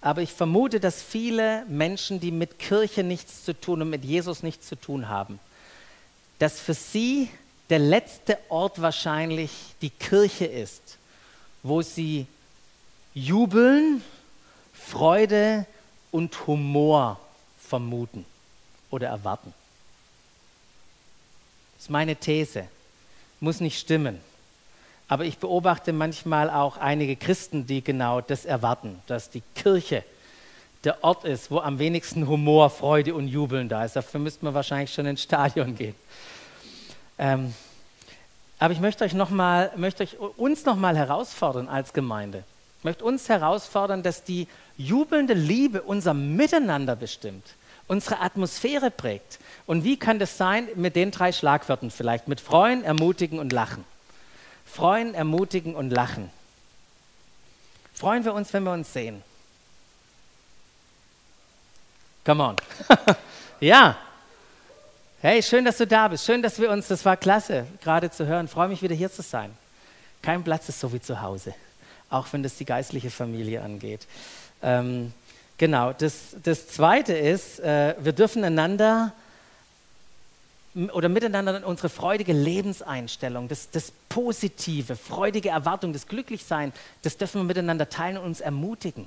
aber 0.00 0.22
ich 0.22 0.32
vermute, 0.32 0.80
dass 0.80 1.02
viele 1.02 1.64
Menschen, 1.66 2.18
die 2.18 2.30
mit 2.30 2.58
Kirche 2.58 3.04
nichts 3.04 3.44
zu 3.44 3.52
tun 3.52 3.82
und 3.82 3.90
mit 3.90 4.04
Jesus 4.04 4.42
nichts 4.42 4.66
zu 4.66 4.76
tun 4.76 5.08
haben, 5.08 5.38
dass 6.38 6.60
für 6.60 6.74
sie 6.74 7.28
der 7.70 7.78
letzte 7.78 8.38
Ort 8.48 8.82
wahrscheinlich 8.82 9.50
die 9.80 9.90
Kirche 9.90 10.46
ist, 10.46 10.98
wo 11.62 11.82
sie 11.82 12.26
jubeln, 13.14 14.02
Freude 14.72 15.66
und 16.10 16.46
Humor 16.46 17.20
vermuten 17.58 18.24
oder 18.90 19.08
erwarten. 19.08 19.54
Das 21.74 21.84
ist 21.84 21.90
meine 21.90 22.16
These 22.16 22.66
muss 23.42 23.60
nicht 23.60 23.78
stimmen. 23.78 24.20
Aber 25.12 25.26
ich 25.26 25.36
beobachte 25.36 25.92
manchmal 25.92 26.48
auch 26.48 26.78
einige 26.78 27.16
Christen, 27.16 27.66
die 27.66 27.84
genau 27.84 28.22
das 28.22 28.46
erwarten, 28.46 28.98
dass 29.06 29.28
die 29.28 29.42
Kirche 29.54 30.04
der 30.84 31.04
Ort 31.04 31.26
ist, 31.26 31.50
wo 31.50 31.58
am 31.58 31.78
wenigsten 31.78 32.26
Humor, 32.26 32.70
Freude 32.70 33.14
und 33.14 33.28
Jubeln 33.28 33.68
da 33.68 33.84
ist. 33.84 33.94
Dafür 33.94 34.20
müsste 34.20 34.42
man 34.46 34.54
wahrscheinlich 34.54 34.94
schon 34.94 35.04
ins 35.04 35.22
Stadion 35.22 35.76
gehen. 35.76 35.94
Ähm, 37.18 37.52
aber 38.58 38.72
ich 38.72 38.80
möchte 38.80 39.04
euch 39.04 39.12
noch 39.12 39.28
mal, 39.28 39.70
möchte 39.76 40.02
euch, 40.02 40.18
uns 40.18 40.64
nochmal 40.64 40.96
herausfordern 40.96 41.68
als 41.68 41.92
Gemeinde. 41.92 42.44
Ich 42.78 42.84
möchte 42.84 43.04
uns 43.04 43.28
herausfordern, 43.28 44.02
dass 44.02 44.24
die 44.24 44.48
jubelnde 44.78 45.34
Liebe 45.34 45.82
unser 45.82 46.14
Miteinander 46.14 46.96
bestimmt, 46.96 47.44
unsere 47.86 48.20
Atmosphäre 48.20 48.90
prägt. 48.90 49.40
Und 49.66 49.84
wie 49.84 49.98
kann 49.98 50.18
das 50.18 50.38
sein 50.38 50.68
mit 50.74 50.96
den 50.96 51.10
drei 51.10 51.32
Schlagwörtern 51.32 51.90
vielleicht? 51.90 52.28
Mit 52.28 52.40
freuen, 52.40 52.82
ermutigen 52.82 53.40
und 53.40 53.52
lachen. 53.52 53.84
Freuen, 54.72 55.14
ermutigen 55.14 55.74
und 55.74 55.90
lachen. 55.90 56.30
Freuen 57.92 58.24
wir 58.24 58.32
uns, 58.32 58.54
wenn 58.54 58.62
wir 58.62 58.72
uns 58.72 58.90
sehen? 58.90 59.22
Come 62.24 62.42
on. 62.42 62.56
ja. 63.60 63.98
Hey, 65.20 65.42
schön, 65.42 65.66
dass 65.66 65.76
du 65.76 65.86
da 65.86 66.08
bist. 66.08 66.24
Schön, 66.24 66.40
dass 66.40 66.58
wir 66.58 66.70
uns, 66.70 66.88
das 66.88 67.04
war 67.04 67.18
klasse, 67.18 67.66
gerade 67.82 68.10
zu 68.10 68.26
hören. 68.26 68.48
Freue 68.48 68.68
mich 68.68 68.80
wieder 68.80 68.94
hier 68.94 69.12
zu 69.12 69.20
sein. 69.20 69.54
Kein 70.22 70.42
Platz 70.42 70.70
ist 70.70 70.80
so 70.80 70.90
wie 70.94 71.00
zu 71.00 71.20
Hause, 71.20 71.54
auch 72.08 72.26
wenn 72.32 72.42
das 72.42 72.56
die 72.56 72.64
geistliche 72.64 73.10
Familie 73.10 73.60
angeht. 73.60 74.06
Ähm, 74.62 75.12
genau, 75.58 75.92
das, 75.92 76.34
das 76.42 76.68
Zweite 76.68 77.12
ist, 77.12 77.60
äh, 77.60 77.94
wir 78.00 78.14
dürfen 78.14 78.42
einander 78.42 79.12
oder 80.74 81.08
miteinander 81.08 81.66
unsere 81.66 81.90
freudige 81.90 82.32
Lebenseinstellung, 82.32 83.48
das, 83.48 83.70
das 83.70 83.92
positive, 84.08 84.96
freudige 84.96 85.50
Erwartung, 85.50 85.92
das 85.92 86.06
Glücklichsein, 86.06 86.72
das 87.02 87.18
dürfen 87.18 87.40
wir 87.40 87.44
miteinander 87.44 87.88
teilen 87.88 88.16
und 88.16 88.24
uns 88.24 88.40
ermutigen. 88.40 89.06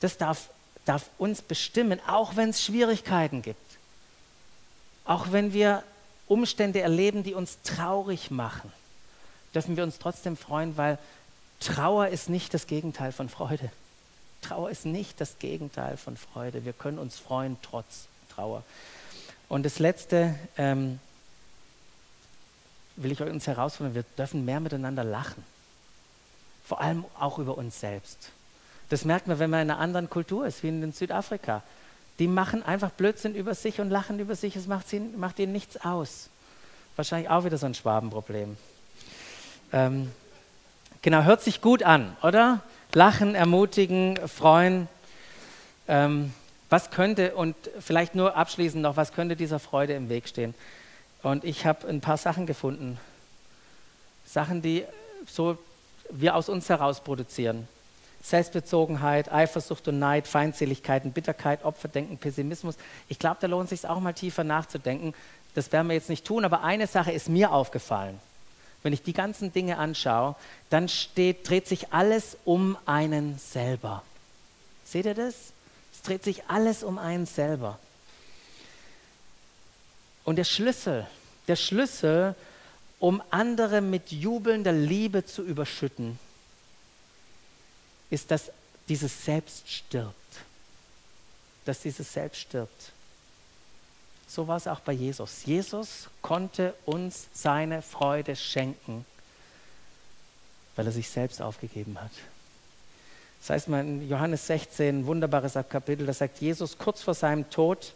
Das 0.00 0.16
darf, 0.16 0.50
darf 0.84 1.10
uns 1.18 1.42
bestimmen, 1.42 2.00
auch 2.06 2.36
wenn 2.36 2.50
es 2.50 2.62
Schwierigkeiten 2.62 3.42
gibt. 3.42 3.58
Auch 5.04 5.32
wenn 5.32 5.52
wir 5.52 5.82
Umstände 6.28 6.80
erleben, 6.80 7.24
die 7.24 7.34
uns 7.34 7.58
traurig 7.62 8.30
machen, 8.30 8.72
dürfen 9.54 9.76
wir 9.76 9.84
uns 9.84 9.98
trotzdem 9.98 10.36
freuen, 10.36 10.76
weil 10.76 10.98
Trauer 11.60 12.08
ist 12.08 12.28
nicht 12.28 12.54
das 12.54 12.66
Gegenteil 12.66 13.12
von 13.12 13.28
Freude. 13.28 13.70
Trauer 14.40 14.70
ist 14.70 14.84
nicht 14.84 15.20
das 15.20 15.38
Gegenteil 15.38 15.96
von 15.96 16.16
Freude. 16.16 16.64
Wir 16.64 16.72
können 16.72 16.98
uns 16.98 17.18
freuen 17.18 17.56
trotz 17.62 18.06
Trauer. 18.34 18.62
Und 19.48 19.64
das 19.64 19.78
Letzte 19.78 20.34
ähm, 20.56 20.98
will 22.96 23.12
ich 23.12 23.20
uns 23.20 23.46
herausfordern, 23.46 23.94
wir 23.94 24.04
dürfen 24.16 24.44
mehr 24.44 24.60
miteinander 24.60 25.04
lachen. 25.04 25.44
Vor 26.64 26.80
allem 26.80 27.04
auch 27.18 27.38
über 27.38 27.58
uns 27.58 27.80
selbst. 27.80 28.30
Das 28.88 29.04
merkt 29.04 29.26
man, 29.26 29.38
wenn 29.38 29.50
man 29.50 29.62
in 29.62 29.70
einer 29.70 29.80
anderen 29.80 30.08
Kultur 30.08 30.46
ist, 30.46 30.62
wie 30.62 30.68
in 30.68 30.92
Südafrika. 30.92 31.62
Die 32.18 32.28
machen 32.28 32.62
einfach 32.62 32.90
Blödsinn 32.90 33.34
über 33.34 33.54
sich 33.54 33.80
und 33.80 33.90
lachen 33.90 34.18
über 34.20 34.36
sich. 34.36 34.56
Es 34.56 34.66
macht, 34.66 34.92
ihnen, 34.92 35.18
macht 35.18 35.38
ihnen 35.38 35.52
nichts 35.52 35.76
aus. 35.84 36.28
Wahrscheinlich 36.96 37.28
auch 37.28 37.44
wieder 37.44 37.58
so 37.58 37.66
ein 37.66 37.74
Schwabenproblem. 37.74 38.56
Ähm, 39.72 40.12
genau, 41.02 41.24
hört 41.24 41.42
sich 41.42 41.60
gut 41.60 41.82
an, 41.82 42.16
oder? 42.22 42.60
Lachen, 42.92 43.34
ermutigen, 43.34 44.16
freuen. 44.28 44.86
Ähm, 45.88 46.32
was 46.70 46.90
könnte, 46.90 47.34
und 47.34 47.54
vielleicht 47.78 48.14
nur 48.14 48.36
abschließend 48.36 48.82
noch, 48.82 48.96
was 48.96 49.12
könnte 49.12 49.36
dieser 49.36 49.58
Freude 49.58 49.94
im 49.94 50.08
Weg 50.08 50.28
stehen? 50.28 50.54
Und 51.22 51.44
ich 51.44 51.66
habe 51.66 51.88
ein 51.88 52.00
paar 52.00 52.16
Sachen 52.16 52.46
gefunden. 52.46 52.98
Sachen, 54.26 54.62
die 54.62 54.84
so 55.26 55.58
wir 56.10 56.34
aus 56.36 56.48
uns 56.48 56.68
heraus 56.68 57.00
produzieren. 57.00 57.68
Selbstbezogenheit, 58.22 59.30
Eifersucht 59.30 59.88
und 59.88 59.98
Neid, 59.98 60.26
Feindseligkeiten, 60.26 61.12
Bitterkeit, 61.12 61.64
Opferdenken, 61.64 62.16
Pessimismus. 62.16 62.76
Ich 63.08 63.18
glaube, 63.18 63.36
da 63.40 63.46
lohnt 63.46 63.70
es 63.70 63.80
sich 63.80 63.88
auch 63.88 64.00
mal 64.00 64.14
tiefer 64.14 64.44
nachzudenken. 64.44 65.14
Das 65.54 65.72
werden 65.72 65.88
wir 65.88 65.94
jetzt 65.94 66.08
nicht 66.08 66.24
tun, 66.24 66.44
aber 66.44 66.62
eine 66.62 66.86
Sache 66.86 67.12
ist 67.12 67.28
mir 67.28 67.52
aufgefallen. 67.52 68.18
Wenn 68.82 68.92
ich 68.92 69.02
die 69.02 69.12
ganzen 69.12 69.52
Dinge 69.52 69.78
anschaue, 69.78 70.36
dann 70.70 70.88
steht, 70.88 71.48
dreht 71.48 71.66
sich 71.66 71.92
alles 71.92 72.36
um 72.44 72.76
einen 72.86 73.38
selber. 73.38 74.02
Seht 74.84 75.06
ihr 75.06 75.14
das? 75.14 75.53
Dreht 76.04 76.22
sich 76.22 76.44
alles 76.48 76.82
um 76.82 76.98
einen 76.98 77.26
selber. 77.26 77.78
Und 80.24 80.36
der 80.36 80.44
Schlüssel, 80.44 81.06
der 81.48 81.56
Schlüssel, 81.56 82.34
um 82.98 83.22
andere 83.30 83.80
mit 83.80 84.12
jubelnder 84.12 84.72
Liebe 84.72 85.26
zu 85.26 85.42
überschütten, 85.42 86.18
ist, 88.10 88.30
dass 88.30 88.50
dieses 88.88 89.24
Selbst 89.24 89.68
stirbt. 89.68 90.14
Dass 91.64 91.80
dieses 91.80 92.12
Selbst 92.12 92.40
stirbt. 92.40 92.92
So 94.26 94.48
war 94.48 94.56
es 94.56 94.66
auch 94.66 94.80
bei 94.80 94.92
Jesus. 94.92 95.44
Jesus 95.44 96.08
konnte 96.22 96.74
uns 96.86 97.28
seine 97.32 97.82
Freude 97.82 98.36
schenken, 98.36 99.04
weil 100.76 100.86
er 100.86 100.92
sich 100.92 101.08
selbst 101.08 101.40
aufgegeben 101.40 102.00
hat. 102.00 102.10
Das 103.44 103.50
heißt 103.50 103.68
mal 103.68 103.80
in 103.80 104.08
Johannes 104.08 104.46
16, 104.46 105.00
ein 105.00 105.06
wunderbares 105.06 105.52
Kapitel, 105.68 106.06
da 106.06 106.14
sagt 106.14 106.40
Jesus 106.40 106.78
kurz 106.78 107.02
vor 107.02 107.12
seinem 107.12 107.50
Tod 107.50 107.92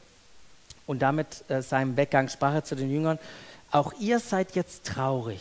und 0.87 1.01
damit 1.01 1.43
äh, 1.49 1.63
seinem 1.63 1.97
Weggang 1.97 2.29
sprach 2.29 2.53
er 2.53 2.65
zu 2.65 2.77
den 2.77 2.91
Jüngern, 2.91 3.19
auch 3.71 3.95
ihr 3.99 4.21
seid 4.21 4.55
jetzt 4.55 4.85
traurig, 4.85 5.41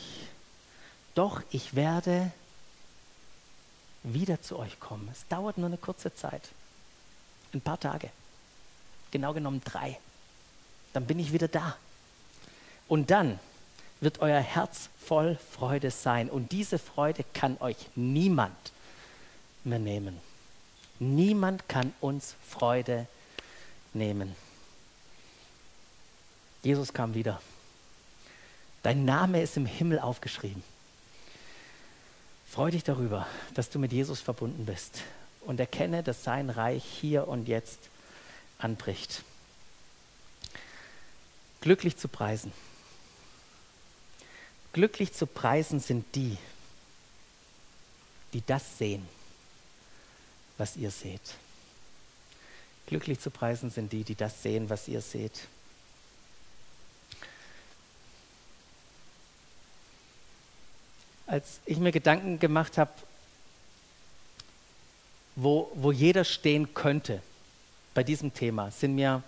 doch 1.14 1.42
ich 1.52 1.76
werde 1.76 2.32
wieder 4.04 4.42
zu 4.42 4.58
euch 4.58 4.80
kommen. 4.80 5.10
Es 5.12 5.28
dauert 5.28 5.58
nur 5.58 5.68
eine 5.68 5.78
kurze 5.78 6.16
Zeit, 6.16 6.44
ein 7.54 7.60
paar 7.60 7.78
Tage, 7.78 8.10
genau 9.12 9.34
genommen 9.34 9.62
drei. 9.66 10.00
Dann 10.94 11.06
bin 11.06 11.20
ich 11.20 11.34
wieder 11.34 11.50
da. 11.50 11.76
Und 12.88 13.12
dann 13.12 13.42
wird 14.00 14.22
euer 14.22 14.40
Herz 14.40 14.88
voll 15.06 15.38
Freude 15.52 15.92
sein. 15.92 16.30
Und 16.30 16.54
diese 16.54 16.80
Freude 16.80 17.26
kann 17.34 17.58
euch 17.60 17.90
niemand 17.96 18.56
mehr 19.68 19.80
nehmen. 19.80 20.20
Niemand 21.00 21.70
kann 21.70 21.94
uns 22.02 22.36
Freude 22.48 23.08
nehmen. 23.94 24.36
Jesus 26.64 26.94
kam 26.94 27.14
wieder. 27.14 27.42
Dein 28.84 29.06
Name 29.06 29.42
ist 29.42 29.58
im 29.58 29.66
Himmel 29.66 30.00
aufgeschrieben. 30.00 30.64
Freu 32.50 32.72
dich 32.72 32.84
darüber, 32.84 33.28
dass 33.54 33.70
du 33.70 33.80
mit 33.80 33.92
Jesus 33.92 34.22
verbunden 34.22 34.66
bist 34.66 35.02
und 35.42 35.60
erkenne, 35.60 36.02
dass 36.02 36.24
sein 36.24 36.50
Reich 36.50 36.84
hier 36.84 37.28
und 37.28 37.48
jetzt 37.48 37.80
anbricht. 38.58 39.24
Glücklich 41.62 41.98
zu 41.98 42.08
preisen. 42.08 42.52
Glücklich 44.74 45.14
zu 45.14 45.26
preisen 45.26 45.80
sind 45.80 46.06
die, 46.16 46.38
die 48.34 48.44
das 48.46 48.78
sehen, 48.78 49.08
was 50.58 50.76
ihr 50.76 50.92
seht. 50.92 51.22
Glücklich 52.88 53.20
zu 53.20 53.30
preisen 53.30 53.70
sind 53.70 53.92
die, 53.92 54.04
die 54.04 54.16
das 54.16 54.42
sehen, 54.42 54.70
was 54.70 54.88
ihr 54.88 55.02
seht. 55.02 55.48
Als 61.26 61.60
ich 61.66 61.78
mir 61.78 61.92
Gedanken 61.92 62.40
gemacht 62.40 62.78
habe, 62.78 62.92
wo, 65.36 65.70
wo 65.76 65.92
jeder 65.92 66.24
stehen 66.24 66.74
könnte 66.74 67.22
bei 67.94 68.04
diesem 68.04 68.34
Thema, 68.34 68.72
sind 68.72 68.96
mir 68.96 69.22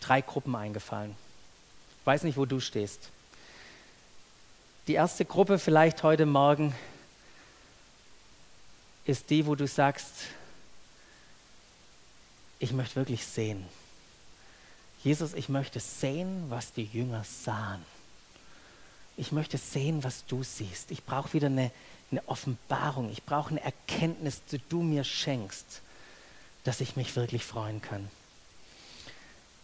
drei 0.00 0.20
Gruppen 0.20 0.54
eingefallen. 0.54 1.16
Ich 2.00 2.06
weiß 2.06 2.22
nicht, 2.24 2.36
wo 2.36 2.44
du 2.44 2.60
stehst. 2.60 3.08
Die 4.86 4.94
erste 4.94 5.24
Gruppe 5.24 5.58
vielleicht 5.58 6.02
heute 6.02 6.26
Morgen 6.26 6.74
ist 9.04 9.30
die, 9.30 9.46
wo 9.46 9.54
du 9.54 9.66
sagst, 9.66 10.26
ich 12.60 12.72
möchte 12.72 12.96
wirklich 12.96 13.26
sehen. 13.26 13.66
Jesus, 15.02 15.32
ich 15.34 15.48
möchte 15.48 15.80
sehen, 15.80 16.44
was 16.50 16.72
die 16.72 16.84
Jünger 16.84 17.24
sahen. 17.24 17.82
Ich 19.16 19.32
möchte 19.32 19.58
sehen, 19.58 20.04
was 20.04 20.26
du 20.26 20.42
siehst. 20.42 20.90
Ich 20.90 21.04
brauche 21.04 21.32
wieder 21.32 21.46
eine, 21.46 21.70
eine 22.10 22.26
Offenbarung. 22.28 23.10
Ich 23.10 23.24
brauche 23.24 23.50
eine 23.50 23.64
Erkenntnis, 23.64 24.42
die 24.52 24.60
du 24.68 24.82
mir 24.82 25.04
schenkst, 25.04 25.80
dass 26.64 26.80
ich 26.80 26.96
mich 26.96 27.16
wirklich 27.16 27.44
freuen 27.44 27.80
kann. 27.80 28.08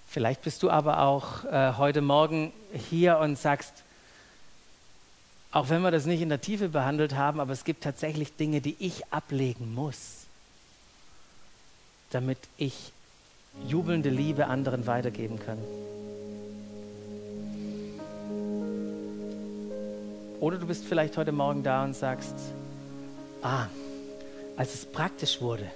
Vielleicht 0.09 0.42
bist 0.42 0.62
du 0.62 0.70
aber 0.70 1.03
auch 1.03 1.44
äh, 1.44 1.74
heute 1.76 2.01
Morgen 2.01 2.53
hier 2.72 3.18
und 3.18 3.38
sagst, 3.38 3.84
auch 5.51 5.68
wenn 5.68 5.82
wir 5.82 5.90
das 5.90 6.07
nicht 6.07 6.22
in 6.22 6.30
der 6.30 6.40
Tiefe 6.40 6.70
behandelt 6.70 7.14
haben, 7.14 7.40
aber 7.40 7.53
es 7.53 7.64
gibt 7.64 7.84
tatsächlich 7.84 8.36
Dinge, 8.36 8.62
die 8.62 8.76
ich 8.78 9.12
ablegen 9.12 9.74
muss, 9.74 10.26
damit 12.17 12.39
ich 12.57 12.93
jubelnde 13.69 14.09
Liebe 14.09 14.47
anderen 14.47 14.87
weitergeben 14.87 15.39
kann. 15.39 15.59
Oder 20.41 20.57
du 20.57 20.67
bist 20.67 20.87
vielleicht 20.87 21.19
heute 21.19 21.31
Morgen 21.31 21.62
da 21.62 21.85
und 21.85 21.95
sagst, 21.95 22.35
ah, 23.43 23.67
als 24.57 24.73
es 24.73 24.87
praktisch 24.87 25.43
wurde, 25.43 25.71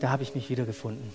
da 0.00 0.10
habe 0.10 0.24
ich 0.24 0.34
mich 0.34 0.50
wiedergefunden. 0.50 1.12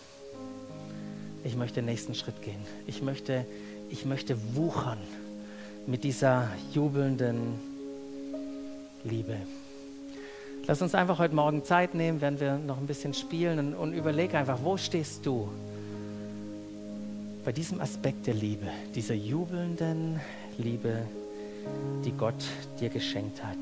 Ich 1.44 1.58
möchte 1.58 1.82
den 1.82 1.86
nächsten 1.86 2.16
Schritt 2.16 2.42
gehen. 2.42 2.66
Ich 2.86 3.02
möchte, 3.02 3.46
ich 3.90 4.06
möchte 4.06 4.38
wuchern 4.56 5.00
mit 5.86 6.06
dieser 6.06 6.48
jubelnden 6.74 7.60
Liebe. 9.04 9.36
Lass 10.68 10.82
uns 10.82 10.94
einfach 10.94 11.18
heute 11.18 11.34
Morgen 11.34 11.64
Zeit 11.64 11.96
nehmen, 11.96 12.20
während 12.20 12.42
wir 12.42 12.58
noch 12.58 12.78
ein 12.78 12.88
bisschen 12.88 13.14
spielen 13.14 13.58
und, 13.58 13.74
und 13.74 13.94
überleg 13.94 14.36
einfach, 14.36 14.60
wo 14.62 14.76
stehst 14.76 15.26
du 15.26 15.48
bei 17.46 17.54
diesem 17.54 17.80
Aspekt 17.80 18.28
der 18.28 18.34
Liebe, 18.34 18.68
dieser 18.94 19.14
jubelnden 19.14 20.20
Liebe, 20.58 21.04
die 22.04 22.12
Gott 22.12 22.44
dir 22.82 22.90
geschenkt 22.90 23.42
hat. 23.42 23.56